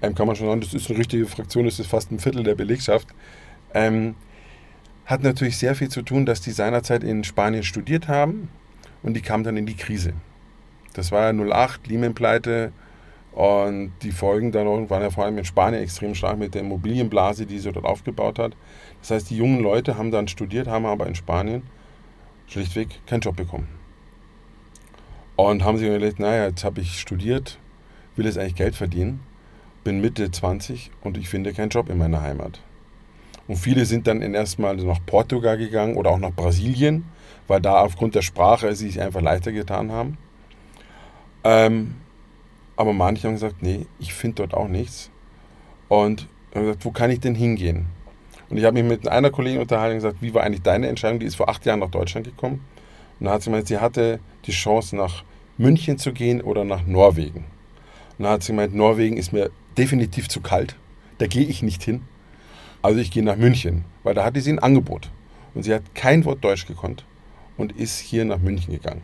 Ähm, 0.03 0.15
kann 0.15 0.27
man 0.27 0.35
schon 0.35 0.47
sagen, 0.47 0.61
das 0.61 0.75
ist 0.75 0.91
eine 0.91 0.99
richtige 0.99 1.27
Fraktion, 1.27 1.65
das 1.65 1.79
ist 1.79 1.87
fast 1.87 2.11
ein 2.11 2.19
Viertel 2.19 2.43
der 2.43 2.55
Belegschaft. 2.55 3.09
Ähm, 3.75 4.15
hat 5.07 5.23
natürlich 5.23 5.57
sehr 5.57 5.75
viel 5.75 5.89
zu 5.89 6.03
tun, 6.03 6.27
dass 6.27 6.41
die 6.41 6.53
seinerzeit 6.53 7.05
in 7.05 7.25
Spanien 7.25 7.63
studiert 7.63 8.09
haben 8.09 8.49
und 9.03 9.15
die 9.15 9.21
kamen 9.21 9.45
dann 9.45 9.57
in 9.57 9.67
die 9.67 9.77
Krise. 9.77 10.13
Das 10.95 11.13
war 11.13 11.33
ja 11.33 11.33
08, 11.33 11.87
Lehman-Pleite 11.87 12.73
und 13.33 13.93
die 14.03 14.11
Folgen 14.11 14.51
dann 14.51 14.91
waren 14.91 15.03
ja 15.03 15.11
vor 15.11 15.25
allem 15.25 15.39
in 15.39 15.45
Spanien 15.45 15.83
extrem 15.83 16.15
stark 16.15 16.39
mit 16.39 16.55
der 16.55 16.63
Immobilienblase, 16.63 17.47
die 17.47 17.59
sie 17.59 17.71
dort 17.71 17.87
aufgebaut 17.87 18.39
hat. 18.39 18.57
Das 19.01 19.13
heißt, 19.13 19.31
die 19.31 19.37
jungen 19.37 19.61
Leute 19.61 19.97
haben 19.97 20.11
dann 20.11 20.29
studiert, 20.29 20.67
haben 20.67 20.87
aber 20.87 21.07
in 21.07 21.15
Spanien 21.15 21.63
schlichtweg 22.47 22.89
keinen 23.07 23.21
Job 23.21 23.37
bekommen. 23.37 23.69
Und 25.37 25.65
haben 25.65 25.79
sich 25.79 25.87
überlegt, 25.87 26.19
naja, 26.19 26.47
jetzt 26.47 26.65
habe 26.65 26.81
ich 26.81 27.01
studiert, 27.01 27.59
will 28.17 28.27
jetzt 28.27 28.37
eigentlich 28.37 28.57
Geld 28.57 28.75
verdienen, 28.75 29.21
bin 29.85 30.01
Mitte 30.01 30.31
20 30.31 30.91
und 31.03 31.17
ich 31.17 31.29
finde 31.29 31.53
keinen 31.55 31.71
Job 31.71 31.89
in 31.89 31.99
meiner 31.99 32.21
Heimat. 32.21 32.61
Und 33.47 33.57
viele 33.57 33.85
sind 33.87 34.07
dann 34.07 34.21
erstmal 34.21 34.77
nach 34.77 35.01
Portugal 35.07 35.57
gegangen 35.57 35.97
oder 35.97 36.11
auch 36.11 36.19
nach 36.19 36.33
Brasilien, 36.33 37.05
weil 37.47 37.61
da 37.61 37.81
aufgrund 37.81 38.15
der 38.15 38.23
Sprache 38.23 38.75
sie 38.75 38.87
sich 38.87 39.01
einfach 39.01 39.23
leichter 39.23 39.53
getan 39.53 39.91
haben. 39.91 40.19
Ähm, 41.43 41.95
aber 42.81 42.95
manche 42.95 43.29
haben 43.29 43.35
gesagt, 43.35 43.63
nee, 43.63 43.85
ich 43.99 44.15
finde 44.15 44.37
dort 44.37 44.55
auch 44.55 44.67
nichts. 44.67 45.11
Und 45.89 46.27
haben 46.55 46.63
gesagt, 46.63 46.83
wo 46.87 46.91
kann 46.91 47.11
ich 47.11 47.21
denn 47.21 47.35
hingehen? 47.35 47.85
Und 48.49 48.57
ich 48.57 48.65
habe 48.65 48.83
mich 48.83 48.91
mit 48.91 49.07
einer 49.07 49.31
Kollegin 49.31 49.61
unterhalten 49.61 49.97
und 49.97 50.03
gesagt, 50.03 50.23
wie 50.23 50.33
war 50.33 50.45
eigentlich 50.45 50.63
deine 50.63 50.89
Entscheidung? 50.89 51.21
Die 51.21 51.27
ist 51.27 51.35
vor 51.35 51.51
acht 51.51 51.67
Jahren 51.67 51.81
nach 51.81 51.91
Deutschland 51.91 52.27
gekommen. 52.27 52.65
Und 53.19 53.27
dann 53.27 53.35
hat 53.35 53.43
sie 53.43 53.51
gemeint, 53.51 53.69
sie 53.69 53.77
hatte 53.77 54.19
die 54.47 54.53
Chance, 54.53 54.97
nach 54.97 55.25
München 55.59 55.99
zu 55.99 56.15
gehen 56.15 56.41
oder 56.41 56.65
nach 56.65 56.87
Norwegen. 56.87 57.45
Und 58.17 58.25
dann 58.25 58.33
hat 58.33 58.45
sie 58.45 58.53
gemeint, 58.53 58.75
Norwegen 58.75 59.19
ist 59.19 59.35
mir 59.35 59.51
definitiv 59.77 60.31
zu 60.31 60.41
kalt. 60.41 60.75
Da 61.19 61.27
gehe 61.27 61.45
ich 61.45 61.63
nicht 61.63 61.83
hin. 61.83 62.01
Also 62.81 62.99
ich 62.99 63.11
gehe 63.11 63.23
nach 63.23 63.37
München, 63.37 63.85
weil 64.05 64.15
da 64.15 64.25
hatte 64.25 64.41
sie 64.41 64.53
ein 64.53 64.59
Angebot. 64.59 65.11
Und 65.55 65.65
sie 65.65 65.75
hat 65.75 65.95
kein 65.95 66.25
Wort 66.25 66.43
Deutsch 66.43 66.67
gekonnt 66.67 67.05
und 67.59 67.73
ist 67.73 67.99
hier 67.99 68.25
nach 68.25 68.39
München 68.39 68.73
gegangen. 68.73 69.03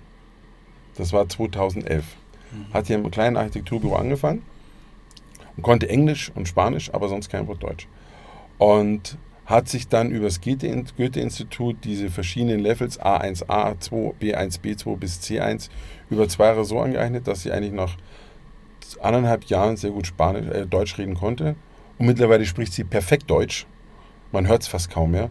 Das 0.97 1.13
war 1.13 1.29
2011. 1.29 2.17
Hat 2.73 2.87
hier 2.87 2.97
im 2.97 3.11
kleinen 3.11 3.37
Architekturbüro 3.37 3.97
angefangen 3.97 4.43
und 5.57 5.63
konnte 5.63 5.89
Englisch 5.89 6.31
und 6.35 6.49
Spanisch, 6.49 6.93
aber 6.93 7.09
sonst 7.09 7.29
kein 7.31 7.47
Wort 7.49 7.63
Deutsch. 7.63 7.89
Und 8.59 9.19
hat 9.47 9.69
sich 9.69 9.87
dann 9.89 10.11
über 10.11 10.27
das 10.27 10.41
Goethe-Institut 10.41 11.77
diese 11.85 12.11
verschiedenen 12.11 12.59
Levels 12.59 13.01
A1, 13.01 13.47
A2, 13.47 14.15
B1, 14.21 14.61
B2 14.61 14.97
bis 14.97 15.21
C1 15.21 15.71
über 16.11 16.29
zwei 16.29 16.47
Jahre 16.47 16.65
so 16.65 16.81
angeeignet, 16.81 17.29
dass 17.29 17.43
sie 17.43 17.53
eigentlich 17.53 17.73
nach 17.73 17.97
anderthalb 19.01 19.45
Jahren 19.45 19.77
sehr 19.77 19.91
gut 19.91 20.07
Spanisch, 20.07 20.47
äh, 20.49 20.67
Deutsch 20.67 20.99
reden 20.99 21.15
konnte 21.15 21.55
und 21.99 22.07
mittlerweile 22.07 22.45
spricht 22.45 22.73
sie 22.73 22.85
perfekt 22.85 23.31
Deutsch. 23.31 23.67
Man 24.33 24.49
hört 24.49 24.63
es 24.63 24.69
fast 24.69 24.91
kaum 24.91 25.13
mehr. 25.13 25.31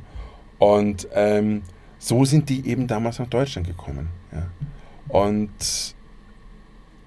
Und 0.60 1.08
ähm, 1.14 1.64
so 2.00 2.24
sind 2.26 2.50
die 2.50 2.68
eben 2.68 2.88
damals 2.88 3.20
nach 3.20 3.28
Deutschland 3.28 3.68
gekommen. 3.68 4.10
Ja. 4.32 4.48
Und 5.10 5.95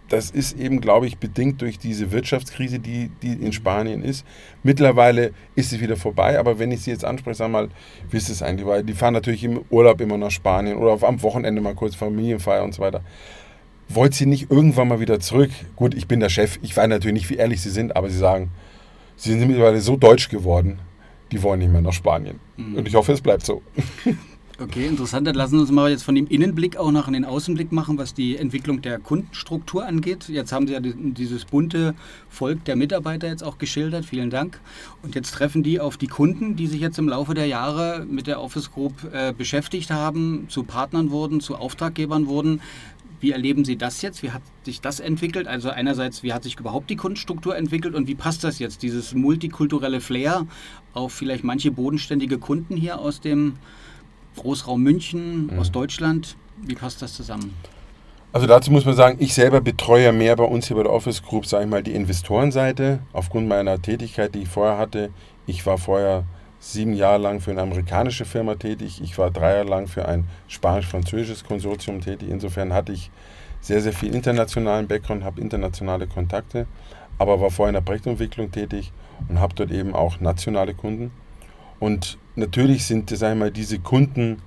das 0.08 0.30
ist 0.30 0.58
eben, 0.58 0.80
glaube 0.80 1.06
ich, 1.06 1.18
bedingt 1.18 1.60
durch 1.60 1.78
diese 1.78 2.10
Wirtschaftskrise, 2.12 2.78
die, 2.78 3.10
die 3.22 3.32
in 3.32 3.52
Spanien 3.52 4.02
ist. 4.02 4.24
Mittlerweile 4.62 5.32
ist 5.54 5.72
es 5.72 5.80
wieder 5.80 5.96
vorbei, 5.96 6.38
aber 6.38 6.58
wenn 6.58 6.72
ich 6.72 6.82
sie 6.82 6.90
jetzt 6.90 7.04
anspreche, 7.04 7.36
sag 7.36 7.50
mal, 7.50 7.68
wie 8.10 8.16
ist 8.16 8.30
es 8.30 8.42
eigentlich? 8.42 8.66
Weil 8.66 8.84
die 8.84 8.94
fahren 8.94 9.14
natürlich 9.14 9.44
im 9.44 9.60
Urlaub 9.70 10.00
immer 10.00 10.16
nach 10.16 10.30
Spanien 10.30 10.78
oder 10.78 11.06
am 11.06 11.22
Wochenende 11.22 11.60
mal 11.60 11.74
kurz 11.74 11.94
Familienfeier 11.94 12.64
und 12.64 12.74
so 12.74 12.82
weiter. 12.82 13.02
Wollt 13.90 14.14
sie 14.14 14.26
nicht 14.26 14.50
irgendwann 14.50 14.88
mal 14.88 15.00
wieder 15.00 15.20
zurück? 15.20 15.50
Gut, 15.76 15.94
ich 15.94 16.08
bin 16.08 16.20
der 16.20 16.28
Chef, 16.28 16.58
ich 16.62 16.76
weiß 16.76 16.88
natürlich 16.88 17.14
nicht, 17.14 17.30
wie 17.30 17.36
ehrlich 17.36 17.60
sie 17.60 17.70
sind, 17.70 17.96
aber 17.96 18.10
sie 18.10 18.18
sagen, 18.18 18.50
sie 19.16 19.30
sind 19.30 19.46
mittlerweile 19.46 19.80
so 19.80 19.96
deutsch 19.96 20.28
geworden, 20.28 20.78
die 21.32 21.42
wollen 21.42 21.60
nicht 21.60 21.72
mehr 21.72 21.80
nach 21.82 21.92
Spanien. 21.92 22.40
Mhm. 22.56 22.76
Und 22.76 22.88
ich 22.88 22.94
hoffe, 22.94 23.12
es 23.12 23.20
bleibt 23.20 23.44
so. 23.44 23.62
Okay, 24.60 24.88
interessant. 24.88 25.24
Dann 25.24 25.36
lassen 25.36 25.52
wir 25.52 25.60
uns 25.60 25.70
mal 25.70 25.88
jetzt 25.88 26.02
von 26.02 26.16
dem 26.16 26.26
Innenblick 26.26 26.76
auch 26.76 26.90
noch 26.90 27.06
in 27.06 27.12
den 27.12 27.24
Außenblick 27.24 27.70
machen, 27.70 27.96
was 27.96 28.12
die 28.12 28.36
Entwicklung 28.36 28.82
der 28.82 28.98
Kundenstruktur 28.98 29.86
angeht. 29.86 30.28
Jetzt 30.28 30.50
haben 30.50 30.66
Sie 30.66 30.72
ja 30.72 30.80
dieses 30.80 31.44
bunte 31.44 31.94
Volk 32.28 32.64
der 32.64 32.74
Mitarbeiter 32.74 33.28
jetzt 33.28 33.44
auch 33.44 33.58
geschildert. 33.58 34.04
Vielen 34.04 34.30
Dank. 34.30 34.60
Und 35.04 35.14
jetzt 35.14 35.30
treffen 35.30 35.62
die 35.62 35.78
auf 35.78 35.96
die 35.96 36.08
Kunden, 36.08 36.56
die 36.56 36.66
sich 36.66 36.80
jetzt 36.80 36.98
im 36.98 37.08
Laufe 37.08 37.34
der 37.34 37.46
Jahre 37.46 38.04
mit 38.10 38.26
der 38.26 38.40
Office 38.40 38.72
Group 38.72 38.94
äh, 39.12 39.32
beschäftigt 39.32 39.92
haben, 39.92 40.46
zu 40.48 40.64
Partnern 40.64 41.12
wurden, 41.12 41.40
zu 41.40 41.54
Auftraggebern 41.54 42.26
wurden. 42.26 42.60
Wie 43.20 43.30
erleben 43.30 43.64
Sie 43.64 43.76
das 43.76 44.02
jetzt? 44.02 44.24
Wie 44.24 44.32
hat 44.32 44.42
sich 44.64 44.80
das 44.80 44.98
entwickelt? 44.98 45.46
Also 45.46 45.70
einerseits, 45.70 46.24
wie 46.24 46.32
hat 46.32 46.42
sich 46.42 46.58
überhaupt 46.58 46.90
die 46.90 46.96
Kunststruktur 46.96 47.56
entwickelt 47.56 47.94
und 47.94 48.08
wie 48.08 48.16
passt 48.16 48.42
das 48.42 48.58
jetzt, 48.58 48.82
dieses 48.82 49.14
multikulturelle 49.14 50.00
Flair 50.00 50.48
auf 50.94 51.12
vielleicht 51.12 51.44
manche 51.44 51.70
bodenständige 51.70 52.38
Kunden 52.38 52.76
hier 52.76 52.98
aus 52.98 53.20
dem 53.20 53.54
Großraum 54.38 54.82
München, 54.82 55.46
mhm. 55.46 55.58
aus 55.58 55.70
Deutschland? 55.70 56.36
Wie 56.62 56.74
passt 56.74 57.02
das 57.02 57.14
zusammen? 57.14 57.54
Also 58.32 58.46
dazu 58.46 58.70
muss 58.70 58.84
man 58.84 58.94
sagen, 58.94 59.16
ich 59.20 59.32
selber 59.32 59.60
betreue 59.60 60.12
mehr 60.12 60.36
bei 60.36 60.44
uns 60.44 60.66
hier 60.66 60.76
bei 60.76 60.82
der 60.82 60.92
Office 60.92 61.22
Group, 61.22 61.46
sage 61.46 61.64
ich 61.64 61.70
mal, 61.70 61.82
die 61.82 61.94
Investorenseite 61.94 63.00
aufgrund 63.12 63.48
meiner 63.48 63.80
Tätigkeit, 63.80 64.34
die 64.34 64.42
ich 64.42 64.48
vorher 64.48 64.76
hatte. 64.76 65.10
Ich 65.46 65.64
war 65.64 65.78
vorher 65.78 66.24
sieben 66.60 66.92
Jahre 66.92 67.18
lang 67.18 67.40
für 67.40 67.52
eine 67.52 67.62
amerikanische 67.62 68.24
Firma 68.24 68.56
tätig. 68.56 69.00
Ich 69.02 69.16
war 69.16 69.30
drei 69.30 69.54
Jahre 69.54 69.68
lang 69.68 69.86
für 69.86 70.06
ein 70.06 70.26
spanisch-französisches 70.48 71.44
Konsortium 71.44 72.00
tätig. 72.00 72.28
Insofern 72.30 72.74
hatte 72.74 72.92
ich 72.92 73.10
sehr, 73.60 73.80
sehr 73.80 73.92
viel 73.92 74.14
internationalen 74.14 74.86
Background, 74.86 75.24
habe 75.24 75.40
internationale 75.40 76.06
Kontakte, 76.06 76.66
aber 77.18 77.40
war 77.40 77.50
vorher 77.50 77.70
in 77.70 77.74
der 77.74 77.80
Projektentwicklung 77.80 78.50
tätig 78.50 78.92
und 79.28 79.40
habe 79.40 79.54
dort 79.54 79.70
eben 79.70 79.94
auch 79.94 80.20
nationale 80.20 80.74
Kunden. 80.74 81.10
Und 81.80 82.18
natürlich 82.36 82.86
sind, 82.86 83.10
sag 83.10 83.32
ich 83.32 83.38
mal, 83.38 83.50
diese 83.50 83.78
Kunden 83.78 84.42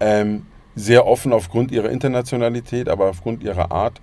ähm, 0.00 0.46
sehr 0.74 1.06
offen 1.06 1.32
aufgrund 1.32 1.72
ihrer 1.72 1.90
Internationalität, 1.90 2.88
aber 2.88 3.08
aufgrund 3.10 3.42
ihrer 3.42 3.72
Art 3.72 4.00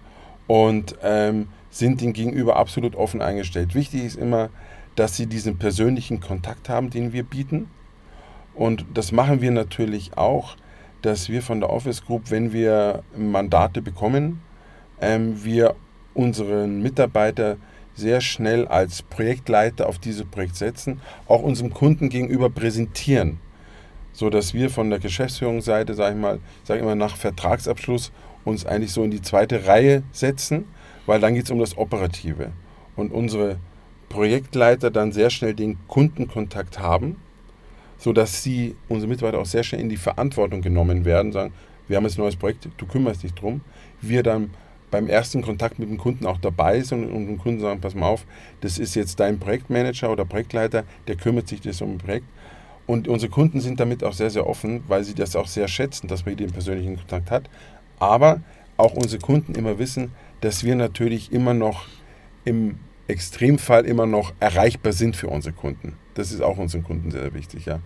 und 0.48 0.96
ähm, 1.02 1.48
sind 1.70 2.02
ihnen 2.02 2.14
gegenüber 2.14 2.58
absolut 2.58 2.96
offen 2.96 3.22
eingestellt. 3.22 3.76
Wichtig 3.76 4.04
ist 4.04 4.18
immer, 4.18 4.50
dass 4.96 5.16
sie 5.16 5.28
diesen 5.28 5.58
persönlichen 5.58 6.20
Kontakt 6.20 6.70
haben, 6.70 6.90
den 6.90 7.14
wir 7.14 7.24
bieten. 7.24 7.70
Und 8.54 8.86
das 8.94 9.12
machen 9.12 9.42
wir 9.42 9.52
natürlich 9.52 10.18
auch, 10.18 10.56
dass 11.02 11.30
wir 11.30 11.42
von 11.42 11.60
der 11.60 11.70
Office 11.70 12.06
Group, 12.06 12.32
wenn 12.32 12.54
wir 12.54 13.04
Mandate 13.16 13.82
bekommen, 13.82 14.42
ähm, 15.02 15.44
wir 15.44 15.76
unseren 16.14 16.82
Mitarbeiter 16.82 17.58
sehr 17.96 18.22
schnell 18.22 18.68
als 18.68 19.02
Projektleiter 19.02 19.88
auf 19.88 20.00
dieses 20.00 20.26
Projekt 20.26 20.56
setzen, 20.56 21.02
auch 21.28 21.42
unserem 21.42 21.74
Kunden 21.74 22.10
gegenüber 22.10 22.50
präsentieren, 22.50 23.40
so 24.14 24.30
dass 24.30 24.54
wir 24.54 24.70
von 24.70 24.90
der 24.90 25.00
Geschäftsführungsseite, 25.00 25.94
sage 25.94 26.16
ich 26.16 26.22
mal, 26.22 26.40
sage 26.64 26.82
immer 26.82 26.96
nach 26.96 27.16
Vertragsabschluss 27.16 28.12
uns 28.44 28.66
eigentlich 28.66 28.92
so 28.92 29.04
in 29.04 29.12
die 29.12 29.22
zweite 29.22 29.66
Reihe 29.66 30.04
setzen, 30.12 30.66
weil 31.06 31.20
dann 31.20 31.34
geht 31.34 31.46
es 31.46 31.52
um 31.52 31.60
das 31.60 31.78
Operative 31.78 32.52
und 32.96 33.12
unsere 33.12 33.58
Projektleiter 34.10 34.92
dann 34.92 35.12
sehr 35.12 35.30
schnell 35.30 35.54
den 35.54 35.78
Kundenkontakt 35.88 36.80
haben, 36.80 37.18
sodass 37.98 38.44
sie, 38.44 38.76
unsere 38.88 39.10
Mitarbeiter 39.10 39.40
auch 39.40 39.46
sehr 39.46 39.64
schnell 39.64 39.82
in 39.82 39.90
die 39.90 39.98
Verantwortung 39.98 40.62
genommen 40.62 41.06
werden, 41.06 41.32
sagen, 41.32 41.54
wir 41.88 41.98
haben 41.98 42.06
jetzt 42.06 42.18
ein 42.18 42.22
neues 42.22 42.36
Projekt, 42.36 42.68
du 42.78 42.86
kümmerst 42.86 43.24
dich 43.24 43.34
drum. 43.34 43.62
Wir 44.02 44.24
dann 44.24 44.52
beim 44.96 45.10
ersten 45.10 45.42
Kontakt 45.42 45.78
mit 45.78 45.90
dem 45.90 45.98
Kunden 45.98 46.26
auch 46.26 46.38
dabei 46.38 46.80
sind 46.80 47.12
und 47.12 47.28
dem 47.28 47.38
Kunden 47.38 47.60
sagen, 47.60 47.82
pass 47.82 47.96
mal 47.96 48.08
auf, 48.08 48.26
das 48.62 48.78
ist 48.78 48.96
jetzt 48.96 49.20
dein 49.20 49.40
Projektmanager 49.40 50.10
oder 50.10 50.24
Projektleiter, 50.24 50.86
der 51.10 51.18
kümmert 51.18 51.50
sich 51.50 51.60
das 51.60 51.82
um 51.82 51.96
ein 51.96 51.98
Projekt. 51.98 52.26
Und 52.88 53.10
unsere 53.10 53.30
Kunden 53.30 53.60
sind 53.60 53.82
damit 53.82 54.06
auch 54.06 54.14
sehr, 54.14 54.30
sehr 54.30 54.48
offen, 54.48 54.86
weil 54.88 55.04
sie 55.04 55.14
das 55.14 55.36
auch 55.36 55.48
sehr 55.48 55.68
schätzen, 55.68 56.08
dass 56.08 56.26
man 56.26 56.38
den 56.38 56.52
persönlichen 56.52 56.96
Kontakt 56.96 57.30
hat. 57.30 57.50
Aber 58.00 58.40
auch 58.78 58.94
unsere 58.94 59.22
Kunden 59.22 59.54
immer 59.54 59.80
wissen, 59.80 60.14
dass 60.40 60.64
wir 60.64 60.76
natürlich 60.76 61.34
immer 61.34 61.54
noch 61.54 61.88
im 62.46 62.78
Extremfall 63.10 63.84
immer 63.84 64.06
noch 64.06 64.32
erreichbar 64.40 64.94
sind 64.94 65.18
für 65.18 65.28
unsere 65.28 65.54
Kunden. 65.54 65.98
Das 66.14 66.32
ist 66.32 66.42
auch 66.42 66.58
unseren 66.58 66.84
Kunden 66.84 67.12
sehr 67.12 67.34
wichtig, 67.34 67.66
ja. 67.66 67.82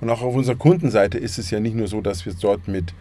Und 0.00 0.10
auch 0.10 0.22
auf 0.22 0.34
unserer 0.36 0.56
Kundenseite 0.56 1.18
ist 1.18 1.38
es 1.38 1.50
ja 1.50 1.58
nicht 1.58 1.74
nur 1.74 1.88
so, 1.88 2.00
dass 2.00 2.24
wir 2.24 2.34
dort 2.40 2.68
mit 2.68 2.94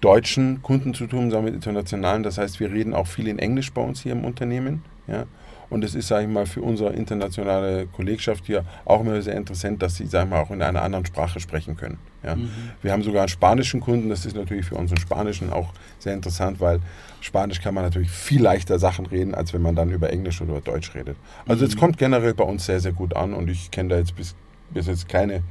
deutschen 0.00 0.62
Kunden 0.62 0.94
zu 0.94 1.06
tun, 1.06 1.30
sondern 1.30 1.46
mit 1.46 1.54
internationalen. 1.54 2.22
Das 2.22 2.38
heißt, 2.38 2.60
wir 2.60 2.70
reden 2.70 2.94
auch 2.94 3.06
viel 3.06 3.28
in 3.28 3.38
Englisch 3.38 3.72
bei 3.72 3.82
uns 3.82 4.02
hier 4.02 4.12
im 4.12 4.24
Unternehmen. 4.24 4.84
Ja? 5.06 5.24
Und 5.70 5.84
es 5.84 5.94
ist, 5.94 6.08
sage 6.08 6.24
ich 6.24 6.30
mal, 6.30 6.46
für 6.46 6.62
unsere 6.62 6.94
internationale 6.94 7.86
Kollegschaft 7.86 8.46
hier 8.46 8.64
auch 8.86 9.00
immer 9.00 9.20
sehr 9.20 9.36
interessant, 9.36 9.82
dass 9.82 9.96
sie, 9.96 10.06
sagen 10.06 10.30
wir 10.30 10.38
auch 10.38 10.50
in 10.50 10.62
einer 10.62 10.82
anderen 10.82 11.04
Sprache 11.04 11.40
sprechen 11.40 11.76
können. 11.76 11.98
Ja. 12.22 12.36
Mhm. 12.36 12.50
Wir 12.80 12.92
haben 12.92 13.02
sogar 13.02 13.22
einen 13.22 13.28
spanischen 13.28 13.80
Kunden, 13.80 14.08
das 14.08 14.24
ist 14.24 14.34
natürlich 14.34 14.66
für 14.66 14.76
unseren 14.76 14.98
Spanischen 14.98 15.52
auch 15.52 15.74
sehr 15.98 16.14
interessant, 16.14 16.58
weil 16.60 16.80
Spanisch 17.20 17.60
kann 17.60 17.74
man 17.74 17.84
natürlich 17.84 18.10
viel 18.10 18.40
leichter 18.40 18.78
Sachen 18.78 19.06
reden, 19.06 19.34
als 19.34 19.52
wenn 19.52 19.60
man 19.60 19.76
dann 19.76 19.90
über 19.90 20.10
Englisch 20.10 20.40
oder 20.40 20.60
Deutsch 20.60 20.94
redet. 20.94 21.16
Also 21.46 21.66
es 21.66 21.74
mhm. 21.74 21.80
kommt 21.80 21.98
generell 21.98 22.34
bei 22.34 22.44
uns 22.44 22.64
sehr, 22.64 22.80
sehr 22.80 22.92
gut 22.92 23.14
an 23.14 23.34
und 23.34 23.50
ich 23.50 23.70
kenne 23.70 23.90
da 23.90 23.98
jetzt 23.98 24.16
bis, 24.16 24.34
bis 24.70 24.86
jetzt 24.86 25.08
keine 25.08 25.42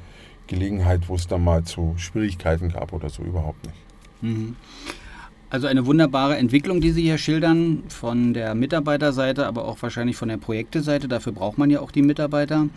Gelegenheit, 0.48 1.10
wo 1.10 1.16
es 1.16 1.28
da 1.28 1.38
mal 1.38 1.64
zu 1.64 1.94
Schwierigkeiten 1.98 2.70
gab 2.70 2.92
oder 2.92 3.10
so, 3.10 3.22
überhaupt 3.22 3.66
nicht. 3.66 3.87
Mhm. 4.22 4.56
Also 5.50 5.68
eine 5.68 5.86
wunderbare 5.86 6.36
Entwicklung, 6.36 6.82
die 6.82 6.92
Sie 6.92 7.04
hier 7.04 7.18
schildern, 7.18 7.84
von 7.88 8.34
der 8.34 8.54
Mitarbeiterseite, 8.54 9.48
aber 9.48 9.66
auch 9.66 9.82
wahrscheinlich 9.82 10.18
von 10.18 10.28
der 10.28 10.38
Projekteseite. 10.38 11.08
Dafür 11.08 11.32
braucht 11.32 11.58
man 11.58 11.70
ja 11.70 11.80
auch 11.80 11.92
die 11.92 12.02
Mitarbeiter. 12.02 12.68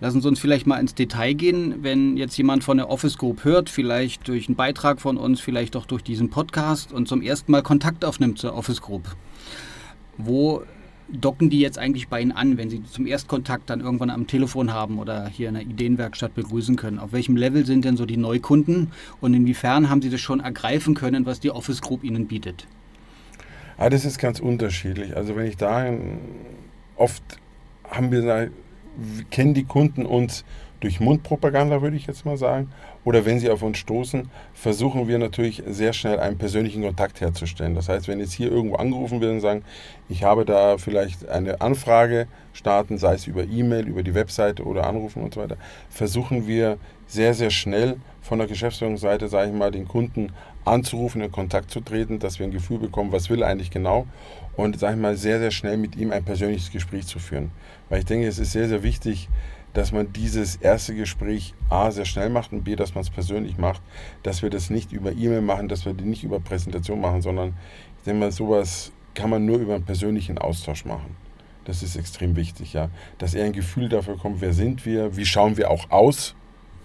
Lassen 0.00 0.22
Sie 0.22 0.28
uns 0.28 0.38
vielleicht 0.38 0.66
mal 0.66 0.78
ins 0.78 0.94
Detail 0.94 1.34
gehen, 1.34 1.82
wenn 1.82 2.16
jetzt 2.16 2.36
jemand 2.38 2.64
von 2.64 2.78
der 2.78 2.88
Office 2.88 3.18
Group 3.18 3.44
hört, 3.44 3.68
vielleicht 3.68 4.28
durch 4.28 4.48
einen 4.48 4.56
Beitrag 4.56 5.00
von 5.00 5.18
uns, 5.18 5.40
vielleicht 5.40 5.76
auch 5.76 5.86
durch 5.86 6.02
diesen 6.02 6.30
Podcast 6.30 6.92
und 6.92 7.08
zum 7.08 7.20
ersten 7.20 7.52
Mal 7.52 7.62
Kontakt 7.62 8.04
aufnimmt 8.04 8.38
zur 8.38 8.54
Office 8.54 8.80
Group. 8.80 9.02
Wo 10.16 10.62
docken 11.08 11.50
die 11.50 11.60
jetzt 11.60 11.78
eigentlich 11.78 12.08
bei 12.08 12.20
Ihnen 12.20 12.32
an, 12.32 12.58
wenn 12.58 12.70
Sie 12.70 12.82
zum 12.84 13.06
Erstkontakt 13.06 13.70
dann 13.70 13.80
irgendwann 13.80 14.10
am 14.10 14.26
Telefon 14.26 14.72
haben 14.72 14.98
oder 14.98 15.28
hier 15.28 15.48
in 15.48 15.54
der 15.54 15.62
Ideenwerkstatt 15.62 16.34
begrüßen 16.34 16.76
können? 16.76 16.98
Auf 16.98 17.12
welchem 17.12 17.36
Level 17.36 17.64
sind 17.64 17.84
denn 17.84 17.96
so 17.96 18.06
die 18.06 18.16
Neukunden 18.16 18.92
und 19.20 19.34
inwiefern 19.34 19.88
haben 19.88 20.02
Sie 20.02 20.10
das 20.10 20.20
schon 20.20 20.40
ergreifen 20.40 20.94
können, 20.94 21.26
was 21.26 21.40
die 21.40 21.50
Office 21.50 21.80
Group 21.80 22.04
Ihnen 22.04 22.26
bietet? 22.26 22.66
Ah, 23.78 23.88
das 23.88 24.04
ist 24.04 24.18
ganz 24.18 24.40
unterschiedlich. 24.40 25.16
Also 25.16 25.36
wenn 25.36 25.46
ich 25.46 25.56
da 25.56 25.92
oft 26.96 27.22
haben 27.84 28.10
wir 28.10 28.50
kennen 29.30 29.54
die 29.54 29.64
Kunden 29.64 30.04
uns 30.04 30.44
durch 30.80 31.00
Mundpropaganda, 31.00 31.82
würde 31.82 31.96
ich 31.96 32.06
jetzt 32.06 32.24
mal 32.24 32.36
sagen. 32.36 32.70
Oder 33.04 33.24
wenn 33.24 33.38
sie 33.38 33.50
auf 33.50 33.62
uns 33.62 33.78
stoßen, 33.78 34.30
versuchen 34.54 35.08
wir 35.08 35.18
natürlich 35.18 35.62
sehr 35.66 35.92
schnell 35.92 36.20
einen 36.20 36.38
persönlichen 36.38 36.82
Kontakt 36.82 37.20
herzustellen. 37.20 37.74
Das 37.74 37.88
heißt, 37.88 38.08
wenn 38.08 38.20
jetzt 38.20 38.32
hier 38.32 38.50
irgendwo 38.50 38.76
angerufen 38.76 39.20
wird 39.20 39.32
und 39.32 39.40
sagen, 39.40 39.64
ich 40.08 40.24
habe 40.24 40.44
da 40.44 40.78
vielleicht 40.78 41.28
eine 41.28 41.60
Anfrage 41.60 42.26
starten, 42.52 42.98
sei 42.98 43.14
es 43.14 43.26
über 43.26 43.44
E-Mail, 43.44 43.88
über 43.88 44.02
die 44.02 44.14
Webseite 44.14 44.64
oder 44.64 44.86
anrufen 44.86 45.22
und 45.22 45.34
so 45.34 45.40
weiter, 45.40 45.56
versuchen 45.90 46.46
wir 46.46 46.78
sehr, 47.06 47.34
sehr 47.34 47.50
schnell 47.50 47.96
von 48.20 48.38
der 48.38 48.46
Geschäftsführungsseite, 48.46 49.28
sage 49.28 49.50
ich 49.50 49.56
mal, 49.56 49.70
den 49.70 49.88
Kunden 49.88 50.32
anzurufen, 50.64 51.22
in 51.22 51.32
Kontakt 51.32 51.70
zu 51.70 51.80
treten, 51.80 52.18
dass 52.18 52.38
wir 52.38 52.46
ein 52.46 52.52
Gefühl 52.52 52.78
bekommen, 52.78 53.10
was 53.10 53.30
will 53.30 53.42
er 53.42 53.48
eigentlich 53.48 53.70
genau 53.70 54.06
und, 54.56 54.78
sage 54.78 54.96
ich 54.96 55.00
mal, 55.00 55.16
sehr, 55.16 55.38
sehr 55.38 55.50
schnell 55.50 55.76
mit 55.76 55.96
ihm 55.96 56.10
ein 56.10 56.24
persönliches 56.24 56.70
Gespräch 56.70 57.06
zu 57.06 57.18
führen. 57.18 57.52
Weil 57.88 58.00
ich 58.00 58.04
denke, 58.04 58.26
es 58.26 58.38
ist 58.38 58.52
sehr, 58.52 58.68
sehr 58.68 58.82
wichtig, 58.82 59.28
dass 59.74 59.92
man 59.92 60.12
dieses 60.12 60.56
erste 60.56 60.94
Gespräch 60.94 61.54
A 61.68 61.90
sehr 61.90 62.04
schnell 62.04 62.30
macht 62.30 62.52
und 62.52 62.64
B, 62.64 62.76
dass 62.76 62.94
man 62.94 63.02
es 63.02 63.10
persönlich 63.10 63.58
macht, 63.58 63.82
dass 64.22 64.42
wir 64.42 64.50
das 64.50 64.70
nicht 64.70 64.92
über 64.92 65.12
E-Mail 65.12 65.42
machen, 65.42 65.68
dass 65.68 65.84
wir 65.84 65.92
die 65.92 66.04
nicht 66.04 66.24
über 66.24 66.40
Präsentation 66.40 67.00
machen, 67.00 67.22
sondern 67.22 67.54
ich 67.98 68.04
denke 68.04 68.20
mal, 68.20 68.32
sowas 68.32 68.92
kann 69.14 69.30
man 69.30 69.44
nur 69.44 69.58
über 69.58 69.74
einen 69.74 69.84
persönlichen 69.84 70.38
Austausch 70.38 70.84
machen. 70.84 71.16
Das 71.64 71.82
ist 71.82 71.96
extrem 71.96 72.34
wichtig, 72.36 72.72
ja. 72.72 72.88
Dass 73.18 73.34
er 73.34 73.44
ein 73.44 73.52
Gefühl 73.52 73.88
dafür 73.88 74.16
kommt, 74.16 74.40
wer 74.40 74.52
sind 74.52 74.86
wir, 74.86 75.16
wie 75.16 75.26
schauen 75.26 75.56
wir 75.56 75.70
auch 75.70 75.90
aus. 75.90 76.34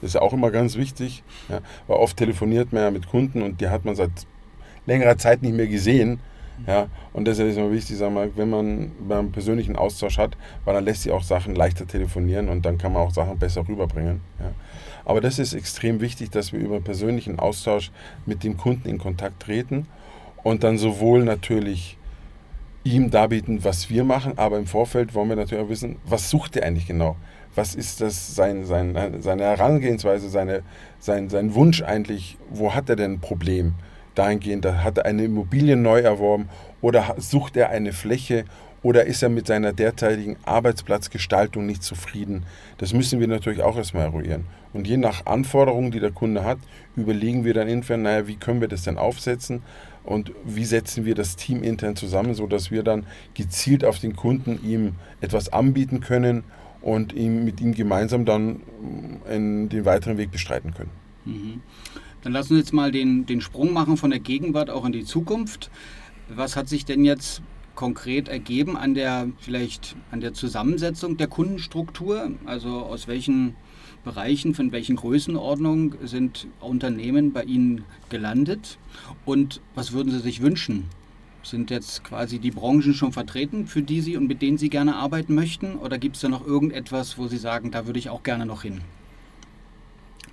Das 0.02 0.10
ist 0.10 0.14
ja 0.16 0.22
auch 0.22 0.34
immer 0.34 0.52
ganz 0.52 0.76
wichtig, 0.76 1.24
ja. 1.48 1.62
weil 1.88 1.98
oft 1.98 2.18
telefoniert 2.18 2.74
man 2.74 2.82
ja 2.82 2.92
mit 2.92 3.08
Kunden 3.08 3.42
und 3.42 3.62
die 3.62 3.70
hat 3.70 3.86
man 3.86 3.96
seit 3.96 4.12
längerer 4.86 5.18
Zeit 5.18 5.42
nicht 5.42 5.56
mehr 5.56 5.68
gesehen 5.68 6.20
ja, 6.68 6.88
und 7.12 7.26
deshalb 7.26 7.50
ist 7.50 7.56
es 7.56 7.62
immer 7.62 7.72
wichtig, 7.72 7.98
sag 7.98 8.12
mal, 8.12 8.32
wenn 8.36 8.50
man 8.50 8.92
einen 9.10 9.32
persönlichen 9.32 9.76
Austausch 9.76 10.18
hat, 10.18 10.38
weil 10.64 10.74
dann 10.74 10.86
lässt 10.86 11.04
sich 11.04 11.12
auch 11.12 11.24
Sachen 11.24 11.56
leichter 11.56 11.86
telefonieren 11.86 12.50
und 12.50 12.66
dann 12.66 12.78
kann 12.78 12.94
man 12.94 13.02
auch 13.02 13.12
Sachen 13.12 13.38
besser 13.38 13.68
rüberbringen. 13.68 14.22
Ja. 14.40 14.52
Aber 15.06 15.20
das 15.20 15.40
ist 15.40 15.54
extrem 15.54 16.00
wichtig, 16.00 16.32
dass 16.32 16.54
wir 16.54 16.60
über 16.60 16.80
persönlichen 16.80 17.40
Austausch 17.40 17.92
mit 18.26 18.44
dem 18.44 18.56
Kunden 18.56 18.88
in 18.88 18.98
Kontakt 18.98 19.42
treten 19.42 19.88
und 20.44 20.64
dann 20.64 20.78
sowohl 20.78 21.24
natürlich 21.24 21.98
ihm 22.86 23.12
darbieten, 23.12 23.64
was 23.64 23.90
wir 23.90 24.04
machen, 24.04 24.38
aber 24.38 24.58
im 24.58 24.66
Vorfeld 24.66 25.14
wollen 25.14 25.30
wir 25.30 25.36
natürlich 25.36 25.64
auch 25.64 25.70
wissen, 25.70 25.98
was 26.06 26.30
sucht 26.30 26.56
er 26.56 26.66
eigentlich 26.66 26.88
genau? 26.88 27.16
Was 27.56 27.76
ist 27.76 28.02
das 28.02 28.36
sein, 28.36 28.66
sein, 28.66 29.22
seine 29.22 29.44
Herangehensweise, 29.44 30.28
seine, 30.30 30.64
sein, 31.00 31.30
sein 31.30 31.54
Wunsch 31.54 31.82
eigentlich? 31.84 32.38
Wo 32.50 32.74
hat 32.74 32.90
er 32.90 32.96
denn 32.96 33.14
ein 33.14 33.20
Problem? 33.20 33.76
Dahingehend, 34.16 34.66
hat 34.66 34.98
er 34.98 35.06
eine 35.06 35.26
Immobilie 35.26 35.76
neu 35.76 36.00
erworben 36.00 36.50
oder 36.82 37.16
sucht 37.18 37.58
er 37.58 37.70
eine 37.70 37.94
Fläche 37.94 38.46
oder 38.84 39.06
ist 39.06 39.24
er 39.24 39.30
mit 39.30 39.48
seiner 39.48 39.72
derzeitigen 39.72 40.36
Arbeitsplatzgestaltung 40.44 41.66
nicht 41.66 41.84
zufrieden? 41.84 42.46
Das 42.78 42.94
müssen 42.94 43.20
wir 43.20 43.28
natürlich 43.28 43.64
auch 43.64 43.78
erstmal 43.78 44.04
eruieren. 44.04 44.46
Und 44.74 44.88
je 44.88 44.98
nach 44.98 45.26
Anforderungen, 45.26 45.92
die 45.92 46.00
der 46.00 46.12
Kunde 46.12 46.44
hat, 46.44 46.58
überlegen 46.96 47.46
wir 47.46 47.54
dann 47.54 47.68
intern, 47.68 48.02
naja, 48.02 48.28
wie 48.28 48.36
können 48.36 48.60
wir 48.60 48.68
das 48.68 48.84
denn 48.84 48.98
aufsetzen 48.98 49.62
und 50.04 50.34
wie 50.44 50.66
setzen 50.66 51.06
wir 51.06 51.16
das 51.16 51.36
Team 51.38 51.64
intern 51.64 51.96
zusammen, 51.96 52.34
sodass 52.34 52.72
wir 52.72 52.84
dann 52.84 53.06
gezielt 53.34 53.86
auf 53.86 54.00
den 54.00 54.16
Kunden 54.16 54.60
ihm 54.64 54.96
etwas 55.22 55.54
anbieten 55.54 56.02
können 56.02 56.44
und 56.82 57.14
ihm, 57.14 57.46
mit 57.46 57.62
ihm 57.62 57.74
gemeinsam 57.74 58.26
dann 58.26 58.62
in 59.32 59.70
den 59.70 59.86
weiteren 59.86 60.18
Weg 60.18 60.32
bestreiten 60.32 60.74
können. 60.74 60.92
Mhm. 61.26 61.62
Dann 62.24 62.32
lassen 62.32 62.52
wir 62.52 62.60
jetzt 62.60 62.74
mal 62.74 62.92
den, 62.92 63.26
den 63.26 63.42
Sprung 63.42 63.74
machen 63.74 63.98
von 63.98 64.10
der 64.10 64.20
Gegenwart 64.20 64.70
auch 64.70 64.86
in 64.86 64.94
die 64.94 65.04
Zukunft. 65.04 65.70
Was 66.30 66.56
hat 66.56 66.70
sich 66.70 66.86
denn 66.86 67.04
jetzt 67.04 67.42
konkret 67.76 68.30
ergeben 68.30 68.78
an 68.78 68.94
der 68.94 69.28
vielleicht 69.40 69.96
an 70.12 70.22
der 70.22 70.34
Zusammensetzung 70.34 71.18
der 71.18 71.28
Kundenstruktur? 71.28 72.32
Also 72.46 72.70
aus 72.70 73.08
welchen 73.08 73.56
Bereichen, 74.06 74.56
von 74.56 74.72
welchen 74.72 74.96
Größenordnungen 74.96 75.96
sind 76.04 76.48
Unternehmen 76.62 77.34
bei 77.34 77.44
Ihnen 77.44 77.84
gelandet? 78.10 78.78
Und 79.26 79.60
was 79.76 79.92
würden 79.92 80.12
Sie 80.12 80.20
sich 80.20 80.42
wünschen? 80.42 80.86
Sind 81.44 81.72
jetzt 81.72 82.06
quasi 82.06 82.40
die 82.40 82.52
Branchen 82.52 82.94
schon 82.94 83.12
vertreten, 83.12 83.68
für 83.68 83.82
die 83.82 84.00
Sie 84.00 84.16
und 84.16 84.28
mit 84.28 84.42
denen 84.42 84.58
Sie 84.58 84.70
gerne 84.70 84.96
arbeiten 84.96 85.36
möchten? 85.36 85.76
Oder 85.76 85.98
gibt 85.98 86.16
es 86.16 86.22
da 86.22 86.30
noch 86.30 86.48
irgendetwas, 86.48 87.18
wo 87.18 87.28
Sie 87.28 87.38
sagen, 87.38 87.72
da 87.72 87.86
würde 87.86 88.00
ich 88.00 88.10
auch 88.10 88.24
gerne 88.24 88.46
noch 88.46 88.62
hin? 88.62 88.80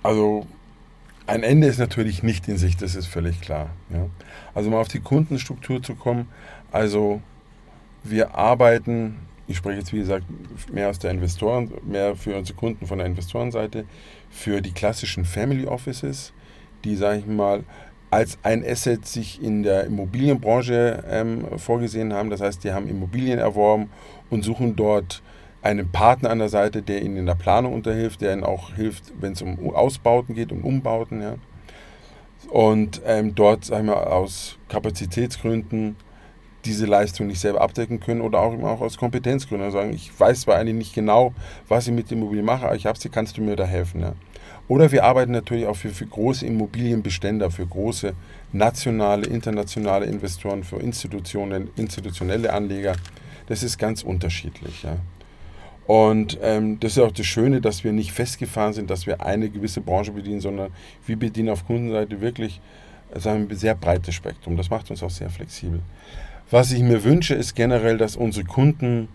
Also 0.03 0.47
ein 1.31 1.43
Ende 1.43 1.67
ist 1.67 1.79
natürlich 1.79 2.23
nicht 2.23 2.47
in 2.49 2.57
Sicht, 2.57 2.81
das 2.81 2.93
ist 2.93 3.07
völlig 3.07 3.39
klar. 3.39 3.69
Ja. 3.89 4.07
Also 4.53 4.69
mal 4.69 4.81
auf 4.81 4.89
die 4.89 4.99
Kundenstruktur 4.99 5.81
zu 5.81 5.95
kommen. 5.95 6.27
Also 6.71 7.21
wir 8.03 8.35
arbeiten, 8.35 9.17
ich 9.47 9.57
spreche 9.57 9.79
jetzt 9.79 9.93
wie 9.93 9.99
gesagt 9.99 10.25
mehr 10.73 10.89
aus 10.89 10.99
der 10.99 11.11
Investoren, 11.11 11.71
mehr 11.85 12.17
für 12.17 12.35
unsere 12.35 12.57
Kunden 12.57 12.85
von 12.85 12.97
der 12.97 13.07
Investorenseite, 13.07 13.85
für 14.29 14.61
die 14.61 14.73
klassischen 14.73 15.23
Family 15.23 15.65
Offices, 15.65 16.33
die, 16.83 16.97
sage 16.97 17.19
ich 17.19 17.27
mal, 17.27 17.63
als 18.09 18.37
ein 18.43 18.65
Asset 18.65 19.07
sich 19.07 19.41
in 19.41 19.63
der 19.63 19.85
Immobilienbranche 19.85 21.01
ähm, 21.09 21.45
vorgesehen 21.57 22.11
haben. 22.11 22.29
Das 22.29 22.41
heißt, 22.41 22.61
die 22.65 22.73
haben 22.73 22.89
Immobilien 22.89 23.39
erworben 23.39 23.89
und 24.29 24.43
suchen 24.43 24.75
dort 24.75 25.21
einen 25.61 25.91
Partner 25.91 26.29
an 26.29 26.39
der 26.39 26.49
Seite, 26.49 26.81
der 26.81 27.01
ihnen 27.01 27.17
in 27.17 27.25
der 27.25 27.35
Planung 27.35 27.73
unterhilft, 27.73 28.21
der 28.21 28.33
ihnen 28.33 28.43
auch 28.43 28.73
hilft, 28.73 29.13
wenn 29.19 29.33
es 29.33 29.41
um 29.41 29.73
Ausbauten 29.73 30.35
geht, 30.35 30.51
um 30.51 30.63
Umbauten. 30.63 31.21
Ja. 31.21 31.35
Und 32.49 33.01
ähm, 33.05 33.35
dort, 33.35 33.65
sagen 33.65 33.87
wir, 33.87 34.11
aus 34.11 34.57
Kapazitätsgründen 34.69 35.95
diese 36.65 36.85
Leistung 36.85 37.27
nicht 37.27 37.39
selber 37.39 37.61
abdecken 37.61 37.99
können 37.99 38.21
oder 38.21 38.39
auch, 38.39 38.53
auch 38.63 38.81
aus 38.81 38.97
Kompetenzgründen. 38.97 39.65
Also 39.65 39.79
sagen, 39.79 39.93
ich 39.93 40.11
weiß 40.19 40.41
zwar 40.41 40.57
eigentlich 40.57 40.75
nicht 40.75 40.93
genau, 40.93 41.33
was 41.67 41.87
ich 41.87 41.93
mit 41.93 42.11
der 42.11 42.17
Immobilie 42.17 42.43
mache, 42.43 42.65
aber 42.65 42.75
ich 42.75 42.85
habe 42.85 42.99
sie, 42.99 43.09
kannst 43.09 43.37
du 43.37 43.41
mir 43.41 43.55
da 43.55 43.65
helfen? 43.65 44.01
Ja. 44.01 44.13
Oder 44.67 44.91
wir 44.91 45.03
arbeiten 45.03 45.31
natürlich 45.31 45.65
auch 45.65 45.75
für, 45.75 45.89
für 45.89 46.05
große 46.05 46.45
Immobilienbestände, 46.45 47.49
für 47.51 47.65
große 47.65 48.13
nationale, 48.53 49.27
internationale 49.27 50.05
Investoren, 50.05 50.63
für 50.63 50.77
Institutionen, 50.77 51.69
institutionelle 51.75 52.53
Anleger. 52.53 52.95
Das 53.47 53.63
ist 53.63 53.77
ganz 53.77 54.03
unterschiedlich. 54.03 54.83
Ja. 54.83 54.97
Und 55.87 56.37
ähm, 56.41 56.79
das 56.79 56.93
ist 56.93 56.99
auch 56.99 57.11
das 57.11 57.25
Schöne, 57.25 57.59
dass 57.59 57.83
wir 57.83 57.91
nicht 57.91 58.11
festgefahren 58.11 58.73
sind, 58.73 58.89
dass 58.89 59.07
wir 59.07 59.25
eine 59.25 59.49
gewisse 59.49 59.81
Branche 59.81 60.11
bedienen, 60.11 60.39
sondern 60.39 60.71
wir 61.05 61.17
bedienen 61.17 61.49
auf 61.49 61.65
Kundenseite 61.65 62.21
wirklich 62.21 62.61
sagen 63.19 63.49
wir, 63.49 63.55
ein 63.55 63.59
sehr 63.59 63.75
breites 63.75 64.15
Spektrum. 64.15 64.57
Das 64.57 64.69
macht 64.69 64.89
uns 64.89 65.03
auch 65.03 65.09
sehr 65.09 65.29
flexibel. 65.29 65.81
Was 66.49 66.71
ich 66.71 66.81
mir 66.81 67.03
wünsche, 67.03 67.33
ist 67.33 67.55
generell, 67.55 67.97
dass 67.97 68.15
unsere 68.15 68.45
Kunden 68.45 69.07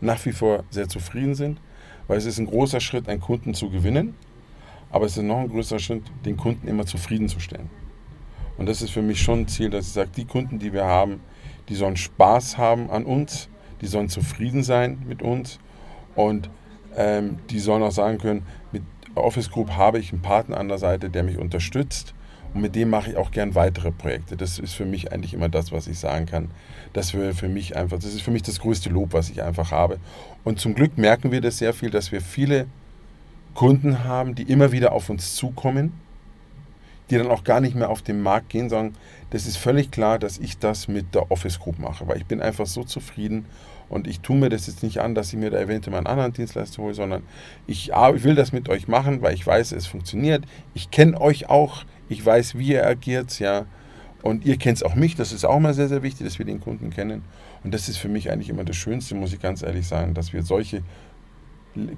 nach 0.00 0.24
wie 0.26 0.32
vor 0.32 0.64
sehr 0.70 0.88
zufrieden 0.88 1.34
sind, 1.34 1.60
weil 2.08 2.18
es 2.18 2.24
ist 2.24 2.38
ein 2.38 2.46
großer 2.46 2.80
Schritt, 2.80 3.08
einen 3.08 3.20
Kunden 3.20 3.54
zu 3.54 3.70
gewinnen, 3.70 4.14
aber 4.90 5.06
es 5.06 5.16
ist 5.16 5.22
noch 5.22 5.38
ein 5.38 5.48
größerer 5.48 5.78
Schritt, 5.78 6.02
den 6.24 6.36
Kunden 6.36 6.66
immer 6.68 6.86
zufriedenzustellen. 6.86 7.70
Und 8.58 8.66
das 8.66 8.82
ist 8.82 8.90
für 8.90 9.02
mich 9.02 9.22
schon 9.22 9.40
ein 9.40 9.48
Ziel, 9.48 9.70
dass 9.70 9.86
ich 9.86 9.92
sage, 9.92 10.10
die 10.16 10.24
Kunden, 10.24 10.58
die 10.58 10.72
wir 10.72 10.84
haben, 10.84 11.20
die 11.68 11.74
sollen 11.74 11.96
Spaß 11.96 12.58
haben 12.58 12.90
an 12.90 13.04
uns, 13.04 13.48
die 13.80 13.86
sollen 13.86 14.08
zufrieden 14.08 14.62
sein 14.62 15.02
mit 15.06 15.22
uns 15.22 15.58
und 16.14 16.50
ähm, 16.96 17.38
die 17.50 17.60
sollen 17.60 17.82
auch 17.82 17.92
sagen 17.92 18.18
können, 18.18 18.46
mit 18.70 18.82
Office 19.14 19.50
Group 19.50 19.72
habe 19.72 19.98
ich 19.98 20.12
einen 20.12 20.22
Partner 20.22 20.58
an 20.58 20.68
der 20.68 20.78
Seite, 20.78 21.10
der 21.10 21.22
mich 21.22 21.38
unterstützt 21.38 22.14
Und 22.54 22.60
mit 22.60 22.74
dem 22.74 22.90
mache 22.90 23.10
ich 23.10 23.16
auch 23.16 23.30
gern 23.30 23.54
weitere 23.54 23.90
Projekte. 23.90 24.36
Das 24.36 24.58
ist 24.58 24.74
für 24.74 24.84
mich 24.84 25.12
eigentlich 25.12 25.34
immer 25.34 25.48
das, 25.48 25.72
was 25.72 25.86
ich 25.86 25.98
sagen 25.98 26.26
kann. 26.26 26.50
Das 26.92 27.14
wäre 27.14 27.34
für 27.34 27.48
mich 27.48 27.76
einfach, 27.76 27.98
das 27.98 28.12
ist 28.12 28.22
für 28.22 28.30
mich 28.30 28.42
das 28.42 28.60
größte 28.60 28.90
Lob, 28.90 29.12
was 29.12 29.30
ich 29.30 29.42
einfach 29.42 29.70
habe. 29.70 29.98
Und 30.44 30.60
zum 30.60 30.74
Glück 30.74 30.98
merken 30.98 31.32
wir 31.32 31.40
das 31.40 31.58
sehr 31.58 31.72
viel, 31.72 31.90
dass 31.90 32.12
wir 32.12 32.20
viele 32.20 32.66
Kunden 33.54 34.04
haben, 34.04 34.34
die 34.34 34.44
immer 34.44 34.72
wieder 34.72 34.92
auf 34.92 35.08
uns 35.08 35.34
zukommen, 35.34 35.92
die 37.10 37.18
dann 37.18 37.28
auch 37.28 37.44
gar 37.44 37.60
nicht 37.60 37.74
mehr 37.74 37.90
auf 37.90 38.02
den 38.02 38.22
Markt 38.22 38.50
gehen, 38.50 38.68
sondern 38.68 38.96
das 39.30 39.46
ist 39.46 39.56
völlig 39.56 39.90
klar, 39.90 40.18
dass 40.18 40.38
ich 40.38 40.58
das 40.58 40.88
mit 40.88 41.14
der 41.14 41.30
Office 41.30 41.58
Group 41.58 41.78
mache, 41.78 42.06
weil 42.06 42.18
ich 42.18 42.26
bin 42.26 42.40
einfach 42.40 42.66
so 42.66 42.84
zufrieden 42.84 43.46
und 43.92 44.06
ich 44.06 44.20
tue 44.20 44.36
mir 44.36 44.48
das 44.48 44.66
jetzt 44.66 44.82
nicht 44.82 45.00
an, 45.00 45.14
dass 45.14 45.32
ich 45.32 45.38
mir 45.38 45.50
da 45.50 45.60
eventuell 45.60 45.96
einen 45.96 46.06
anderen 46.06 46.32
Dienstleister 46.32 46.82
hole, 46.82 46.94
sondern 46.94 47.22
ich, 47.66 47.90
ich 47.90 48.24
will 48.24 48.34
das 48.34 48.50
mit 48.50 48.70
euch 48.70 48.88
machen, 48.88 49.20
weil 49.20 49.34
ich 49.34 49.46
weiß, 49.46 49.72
es 49.72 49.86
funktioniert. 49.86 50.44
Ich 50.72 50.90
kenne 50.90 51.20
euch 51.20 51.50
auch, 51.50 51.84
ich 52.08 52.24
weiß, 52.24 52.56
wie 52.56 52.68
ihr 52.68 52.86
agiert, 52.86 53.38
ja. 53.38 53.66
Und 54.22 54.46
ihr 54.46 54.56
kennt 54.56 54.82
auch 54.84 54.94
mich, 54.94 55.14
das 55.14 55.32
ist 55.32 55.44
auch 55.44 55.58
mal 55.58 55.74
sehr, 55.74 55.88
sehr 55.88 56.02
wichtig, 56.02 56.26
dass 56.26 56.38
wir 56.38 56.46
den 56.46 56.60
Kunden 56.60 56.88
kennen. 56.88 57.22
Und 57.64 57.74
das 57.74 57.90
ist 57.90 57.98
für 57.98 58.08
mich 58.08 58.30
eigentlich 58.30 58.48
immer 58.48 58.64
das 58.64 58.76
Schönste, 58.76 59.14
muss 59.14 59.32
ich 59.34 59.42
ganz 59.42 59.62
ehrlich 59.62 59.86
sagen, 59.86 60.14
dass 60.14 60.32
wir 60.32 60.42
solche 60.42 60.82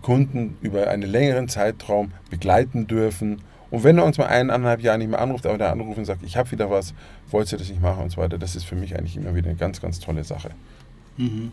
Kunden 0.02 0.56
über 0.62 0.88
einen 0.88 1.08
längeren 1.08 1.48
Zeitraum 1.48 2.10
begleiten 2.28 2.88
dürfen. 2.88 3.42
Und 3.70 3.84
wenn 3.84 3.98
er 3.98 4.04
uns 4.04 4.18
mal 4.18 4.26
eineinhalb 4.26 4.80
Jahre 4.82 4.98
nicht 4.98 5.10
mehr 5.10 5.20
anruft, 5.20 5.46
aber 5.46 5.58
der 5.58 5.70
anruft 5.70 5.98
und 5.98 6.04
sagt, 6.06 6.24
ich 6.24 6.36
habe 6.36 6.50
wieder 6.50 6.70
was, 6.70 6.92
wollt 7.30 7.52
ihr 7.52 7.58
das 7.58 7.68
nicht 7.68 7.82
machen 7.82 8.02
und 8.02 8.10
so 8.10 8.20
weiter, 8.20 8.38
das 8.38 8.56
ist 8.56 8.64
für 8.64 8.74
mich 8.74 8.96
eigentlich 8.96 9.16
immer 9.16 9.34
wieder 9.34 9.48
eine 9.50 9.58
ganz, 9.58 9.80
ganz 9.80 10.00
tolle 10.00 10.24
Sache. 10.24 10.50
Mhm. 11.16 11.52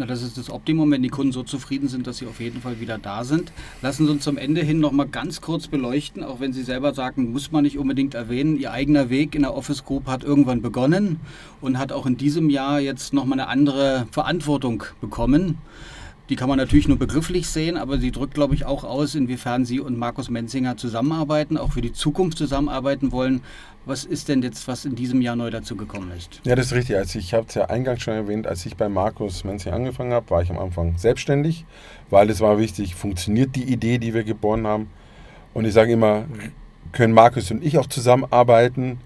Na, 0.00 0.06
das 0.06 0.22
ist 0.22 0.38
das 0.38 0.48
Optimum, 0.48 0.92
wenn 0.92 1.02
die 1.02 1.08
Kunden 1.08 1.32
so 1.32 1.42
zufrieden 1.42 1.88
sind, 1.88 2.06
dass 2.06 2.18
sie 2.18 2.28
auf 2.28 2.38
jeden 2.38 2.60
Fall 2.60 2.78
wieder 2.78 2.98
da 2.98 3.24
sind. 3.24 3.50
Lassen 3.82 4.06
Sie 4.06 4.12
uns 4.12 4.22
zum 4.22 4.38
Ende 4.38 4.60
hin 4.60 4.78
noch 4.78 4.92
mal 4.92 5.08
ganz 5.08 5.40
kurz 5.40 5.66
beleuchten, 5.66 6.22
auch 6.22 6.38
wenn 6.38 6.52
Sie 6.52 6.62
selber 6.62 6.94
sagen, 6.94 7.32
muss 7.32 7.50
man 7.50 7.64
nicht 7.64 7.78
unbedingt 7.78 8.14
erwähnen, 8.14 8.56
Ihr 8.60 8.70
eigener 8.70 9.10
Weg 9.10 9.34
in 9.34 9.42
der 9.42 9.56
Office 9.56 9.84
Group 9.84 10.06
hat 10.06 10.22
irgendwann 10.22 10.62
begonnen 10.62 11.18
und 11.60 11.80
hat 11.80 11.90
auch 11.90 12.06
in 12.06 12.16
diesem 12.16 12.48
Jahr 12.48 12.78
jetzt 12.78 13.12
noch 13.12 13.24
mal 13.24 13.32
eine 13.32 13.48
andere 13.48 14.06
Verantwortung 14.12 14.84
bekommen. 15.00 15.58
Die 16.28 16.36
kann 16.36 16.48
man 16.48 16.58
natürlich 16.58 16.88
nur 16.88 16.98
begrifflich 16.98 17.48
sehen, 17.48 17.78
aber 17.78 17.98
sie 17.98 18.12
drückt, 18.12 18.34
glaube 18.34 18.54
ich, 18.54 18.66
auch 18.66 18.84
aus, 18.84 19.14
inwiefern 19.14 19.64
Sie 19.64 19.80
und 19.80 19.96
Markus 19.96 20.28
Menzinger 20.28 20.76
zusammenarbeiten, 20.76 21.56
auch 21.56 21.72
für 21.72 21.80
die 21.80 21.92
Zukunft 21.92 22.36
zusammenarbeiten 22.36 23.12
wollen. 23.12 23.40
Was 23.86 24.04
ist 24.04 24.28
denn 24.28 24.42
jetzt, 24.42 24.68
was 24.68 24.84
in 24.84 24.94
diesem 24.94 25.22
Jahr 25.22 25.36
neu 25.36 25.50
dazu 25.50 25.74
gekommen 25.74 26.12
ist? 26.14 26.42
Ja, 26.44 26.54
das 26.54 26.66
ist 26.66 26.72
richtig. 26.74 26.96
Also 26.96 27.18
ich 27.18 27.32
habe 27.32 27.46
es 27.48 27.54
ja 27.54 27.64
eingangs 27.66 28.02
schon 28.02 28.12
erwähnt, 28.12 28.46
als 28.46 28.66
ich 28.66 28.76
bei 28.76 28.90
Markus 28.90 29.44
Menzinger 29.44 29.76
angefangen 29.76 30.12
habe, 30.12 30.28
war 30.28 30.42
ich 30.42 30.50
am 30.50 30.58
Anfang 30.58 30.98
selbstständig, 30.98 31.64
weil 32.10 32.28
es 32.28 32.40
war 32.40 32.58
wichtig, 32.58 32.94
funktioniert 32.94 33.56
die 33.56 33.64
Idee, 33.64 33.96
die 33.96 34.12
wir 34.12 34.24
geboren 34.24 34.66
haben. 34.66 34.90
Und 35.54 35.64
ich 35.64 35.72
sage 35.72 35.92
immer, 35.92 36.26
können 36.92 37.14
Markus 37.14 37.50
und 37.50 37.64
ich 37.64 37.78
auch 37.78 37.86
zusammenarbeiten? 37.86 38.98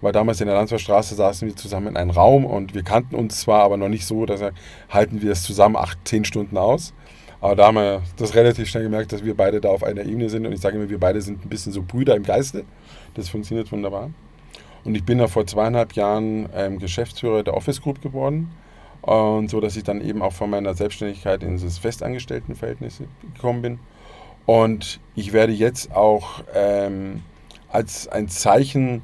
Weil 0.00 0.12
damals 0.12 0.40
in 0.40 0.46
der 0.46 0.56
Landsbergstraße 0.56 1.14
saßen 1.14 1.48
wir 1.48 1.56
zusammen 1.56 1.88
in 1.88 1.96
einem 1.96 2.10
Raum 2.10 2.44
und 2.44 2.74
wir 2.74 2.82
kannten 2.82 3.14
uns 3.14 3.40
zwar, 3.40 3.62
aber 3.62 3.76
noch 3.76 3.88
nicht 3.88 4.06
so, 4.06 4.26
dass 4.26 4.40
halten 4.88 5.22
wir 5.22 5.32
es 5.32 5.42
zusammen 5.42 5.76
acht, 5.76 5.98
zehn 6.04 6.24
Stunden 6.24 6.56
aus. 6.56 6.94
Aber 7.40 7.56
da 7.56 7.66
haben 7.66 7.76
wir 7.76 8.02
das 8.16 8.34
relativ 8.34 8.68
schnell 8.68 8.82
gemerkt, 8.82 9.12
dass 9.12 9.24
wir 9.24 9.34
beide 9.34 9.60
da 9.60 9.70
auf 9.70 9.82
einer 9.82 10.02
Ebene 10.02 10.28
sind 10.28 10.46
und 10.46 10.52
ich 10.52 10.60
sage 10.60 10.76
immer, 10.76 10.90
wir 10.90 11.00
beide 11.00 11.20
sind 11.22 11.44
ein 11.44 11.48
bisschen 11.48 11.72
so 11.72 11.82
Brüder 11.82 12.14
im 12.14 12.22
Geiste. 12.22 12.64
Das 13.14 13.28
funktioniert 13.28 13.72
wunderbar. 13.72 14.10
Und 14.84 14.94
ich 14.94 15.04
bin 15.04 15.18
da 15.18 15.26
vor 15.26 15.46
zweieinhalb 15.46 15.94
Jahren 15.94 16.48
ähm, 16.54 16.78
Geschäftsführer 16.78 17.42
der 17.42 17.54
Office 17.54 17.80
Group 17.80 18.02
geworden. 18.02 18.50
Und 19.02 19.50
so, 19.50 19.60
dass 19.60 19.76
ich 19.76 19.84
dann 19.84 20.02
eben 20.02 20.20
auch 20.20 20.32
von 20.32 20.50
meiner 20.50 20.74
Selbstständigkeit 20.74 21.42
in 21.42 21.58
das 21.58 21.78
Festangestelltenverhältnis 21.78 23.02
gekommen 23.34 23.62
bin. 23.62 23.78
Und 24.44 25.00
ich 25.14 25.32
werde 25.32 25.52
jetzt 25.52 25.94
auch 25.94 26.42
ähm, 26.54 27.22
als 27.70 28.08
ein 28.08 28.28
Zeichen 28.28 29.02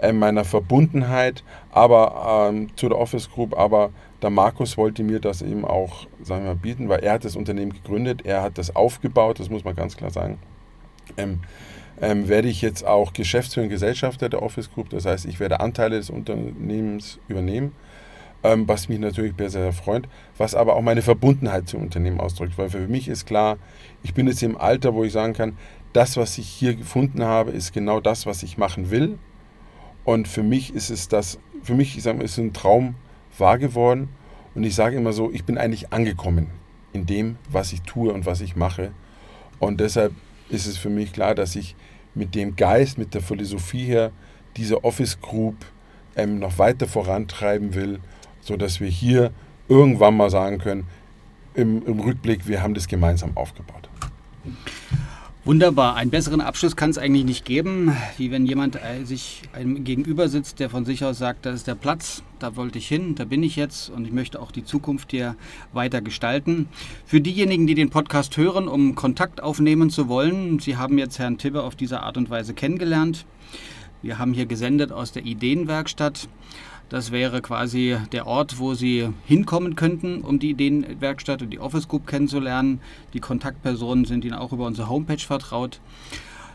äh, 0.00 0.12
meiner 0.12 0.44
Verbundenheit 0.44 1.42
aber 1.70 2.48
ähm, 2.50 2.68
zu 2.76 2.88
der 2.88 2.98
Office 2.98 3.30
Group, 3.30 3.56
aber 3.56 3.90
der 4.22 4.30
Markus 4.30 4.76
wollte 4.76 5.02
mir 5.02 5.20
das 5.20 5.42
eben 5.42 5.64
auch 5.64 6.06
sagen 6.22 6.44
wir, 6.44 6.54
bieten, 6.54 6.88
weil 6.88 7.00
er 7.00 7.14
hat 7.14 7.24
das 7.24 7.36
Unternehmen 7.36 7.72
gegründet, 7.72 8.22
er 8.24 8.42
hat 8.42 8.58
das 8.58 8.74
aufgebaut, 8.74 9.38
das 9.40 9.50
muss 9.50 9.64
man 9.64 9.76
ganz 9.76 9.96
klar 9.96 10.10
sagen. 10.10 10.38
Ähm, 11.16 11.40
ähm, 12.00 12.28
werde 12.28 12.48
ich 12.48 12.62
jetzt 12.62 12.86
auch 12.86 13.12
Geschäftsführer 13.12 13.64
und 13.64 13.70
Gesellschafter 13.70 14.28
der 14.28 14.42
Office 14.42 14.70
Group, 14.72 14.90
das 14.90 15.04
heißt, 15.04 15.26
ich 15.26 15.40
werde 15.40 15.60
Anteile 15.60 15.96
des 15.96 16.10
Unternehmens 16.10 17.18
übernehmen, 17.26 17.72
ähm, 18.44 18.68
was 18.68 18.88
mich 18.88 19.00
natürlich 19.00 19.34
sehr, 19.36 19.50
sehr 19.50 19.72
freut, 19.72 20.08
was 20.36 20.54
aber 20.54 20.76
auch 20.76 20.82
meine 20.82 21.02
Verbundenheit 21.02 21.68
zum 21.68 21.82
Unternehmen 21.82 22.20
ausdrückt, 22.20 22.56
weil 22.56 22.70
für 22.70 22.86
mich 22.86 23.08
ist 23.08 23.26
klar, 23.26 23.58
ich 24.04 24.14
bin 24.14 24.28
jetzt 24.28 24.42
im 24.42 24.56
Alter, 24.56 24.94
wo 24.94 25.02
ich 25.02 25.12
sagen 25.12 25.32
kann, 25.32 25.58
das, 25.92 26.16
was 26.16 26.38
ich 26.38 26.48
hier 26.48 26.74
gefunden 26.74 27.24
habe, 27.24 27.50
ist 27.50 27.72
genau 27.72 28.00
das, 28.00 28.26
was 28.26 28.44
ich 28.44 28.58
machen 28.58 28.90
will 28.90 29.18
und 30.08 30.26
für 30.26 30.42
mich 30.42 30.74
ist 30.74 30.88
es 30.88 31.08
das, 31.08 31.38
für 31.62 31.74
mich, 31.74 31.94
ich 31.98 32.02
sage 32.02 32.16
mal, 32.16 32.24
ist 32.24 32.38
ein 32.38 32.54
Traum 32.54 32.94
wahr 33.36 33.58
geworden. 33.58 34.08
Und 34.54 34.64
ich 34.64 34.74
sage 34.74 34.96
immer 34.96 35.12
so, 35.12 35.30
ich 35.30 35.44
bin 35.44 35.58
eigentlich 35.58 35.92
angekommen 35.92 36.46
in 36.94 37.04
dem, 37.04 37.36
was 37.50 37.74
ich 37.74 37.82
tue 37.82 38.10
und 38.10 38.24
was 38.24 38.40
ich 38.40 38.56
mache. 38.56 38.92
Und 39.58 39.80
deshalb 39.80 40.14
ist 40.48 40.64
es 40.64 40.78
für 40.78 40.88
mich 40.88 41.12
klar, 41.12 41.34
dass 41.34 41.56
ich 41.56 41.76
mit 42.14 42.34
dem 42.34 42.56
Geist, 42.56 42.96
mit 42.96 43.12
der 43.12 43.20
Philosophie 43.20 43.84
her 43.84 44.10
diese 44.56 44.82
Office 44.82 45.20
Group 45.20 45.56
ähm, 46.16 46.38
noch 46.38 46.56
weiter 46.56 46.86
vorantreiben 46.86 47.74
will, 47.74 48.00
sodass 48.40 48.80
wir 48.80 48.88
hier 48.88 49.30
irgendwann 49.68 50.16
mal 50.16 50.30
sagen 50.30 50.56
können, 50.56 50.86
im, 51.52 51.84
im 51.84 52.00
Rückblick, 52.00 52.48
wir 52.48 52.62
haben 52.62 52.72
das 52.72 52.88
gemeinsam 52.88 53.36
aufgebaut. 53.36 53.90
Wunderbar. 55.48 55.96
Einen 55.96 56.10
besseren 56.10 56.42
Abschluss 56.42 56.76
kann 56.76 56.90
es 56.90 56.98
eigentlich 56.98 57.24
nicht 57.24 57.46
geben, 57.46 57.96
wie 58.18 58.30
wenn 58.30 58.44
jemand 58.44 58.76
äh, 58.76 59.04
sich 59.04 59.40
einem 59.54 59.82
gegenüber 59.82 60.28
sitzt, 60.28 60.60
der 60.60 60.68
von 60.68 60.84
sich 60.84 61.02
aus 61.06 61.16
sagt, 61.16 61.46
das 61.46 61.54
ist 61.54 61.66
der 61.66 61.74
Platz, 61.74 62.22
da 62.38 62.54
wollte 62.54 62.76
ich 62.76 62.86
hin, 62.86 63.14
da 63.14 63.24
bin 63.24 63.42
ich 63.42 63.56
jetzt 63.56 63.88
und 63.88 64.04
ich 64.04 64.12
möchte 64.12 64.42
auch 64.42 64.50
die 64.50 64.62
Zukunft 64.62 65.10
hier 65.10 65.36
weiter 65.72 66.02
gestalten. 66.02 66.68
Für 67.06 67.22
diejenigen, 67.22 67.66
die 67.66 67.74
den 67.74 67.88
Podcast 67.88 68.36
hören, 68.36 68.68
um 68.68 68.94
Kontakt 68.94 69.42
aufnehmen 69.42 69.88
zu 69.88 70.06
wollen, 70.08 70.58
Sie 70.58 70.76
haben 70.76 70.98
jetzt 70.98 71.18
Herrn 71.18 71.38
Tibbe 71.38 71.62
auf 71.62 71.76
diese 71.76 72.02
Art 72.02 72.18
und 72.18 72.28
Weise 72.28 72.52
kennengelernt. 72.52 73.24
Wir 74.02 74.18
haben 74.18 74.34
hier 74.34 74.44
gesendet 74.44 74.92
aus 74.92 75.12
der 75.12 75.24
Ideenwerkstatt. 75.24 76.28
Das 76.88 77.12
wäre 77.12 77.42
quasi 77.42 77.98
der 78.12 78.26
Ort, 78.26 78.58
wo 78.58 78.74
Sie 78.74 79.08
hinkommen 79.26 79.76
könnten, 79.76 80.22
um 80.22 80.38
die 80.38 80.50
Ideenwerkstatt 80.50 81.42
und 81.42 81.50
die 81.50 81.58
Office 81.58 81.86
Group 81.86 82.06
kennenzulernen. 82.06 82.80
Die 83.12 83.20
Kontaktpersonen 83.20 84.06
sind 84.06 84.24
Ihnen 84.24 84.34
auch 84.34 84.52
über 84.52 84.66
unsere 84.66 84.88
Homepage 84.88 85.18
vertraut. 85.18 85.80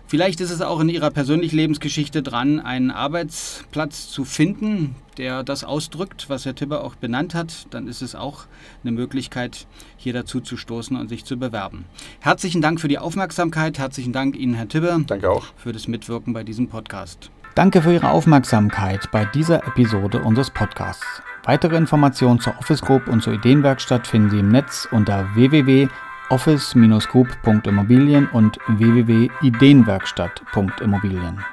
Vielleicht 0.08 0.41
ist 0.41 0.52
es 0.52 0.62
auch 0.62 0.80
in 0.80 0.89
Ihrer 0.89 1.12
persönlichen 1.12 1.56
Lebensgeschichte 1.56 2.22
dran, 2.22 2.60
einen 2.60 2.91
Arbeitsplatz 2.91 4.10
zu 4.10 4.26
finden, 4.26 4.96
der 5.17 5.43
das 5.43 5.63
ausdrückt, 5.63 6.30
was 6.30 6.46
Herr 6.46 6.56
Tibber 6.56 6.84
auch 6.84 6.96
benannt 6.96 7.34
hat. 7.34 7.67
Dann 7.72 7.88
ist 7.88 8.02
es 8.02 8.13
auch 8.13 8.46
eine 8.84 8.91
Möglichkeit, 8.91 9.65
hier 9.98 10.13
dazu 10.13 10.41
zu 10.41 10.58
stoßen 10.58 10.98
und 10.98 11.10
sich 11.10 11.26
zu 11.26 11.38
bewerben. 11.38 11.86
Herzlichen 12.19 12.62
Dank 12.62 12.82
für 12.82 12.88
die 12.88 13.00
Aufmerksamkeit. 13.00 13.80
Herzlichen 13.80 14.13
Dank 14.13 14.36
Ihnen, 14.36 14.54
Herr 14.56 14.67
Tibber. 14.67 15.00
Danke 15.06 15.32
auch. 15.32 15.46
Für 15.56 15.74
das 15.74 15.88
Mitwirken 15.88 16.34
bei 16.34 16.43
diesem 16.43 16.67
Podcast. 16.67 17.32
Danke 17.56 17.82
für 17.84 17.94
Ihre 17.94 18.10
Aufmerksamkeit 18.10 19.12
bei 19.12 19.26
dieser 19.26 19.68
Episode 19.68 20.24
unseres 20.24 20.50
Podcasts. 20.50 21.22
Weitere 21.44 21.78
Informationen 21.78 22.39
zur 22.39 22.58
Office 22.58 22.82
Group 22.82 23.08
und 23.08 23.22
zur 23.22 23.34
Ideenwerkstatt 23.34 24.08
finden 24.08 24.32
Sie 24.32 24.39
im 24.39 24.50
Netz 24.50 24.88
unter 24.89 25.28
www.office-group.immobilien 25.36 28.28
und 28.30 28.58
www.ideenwerkstatt.immobilien. 28.68 31.46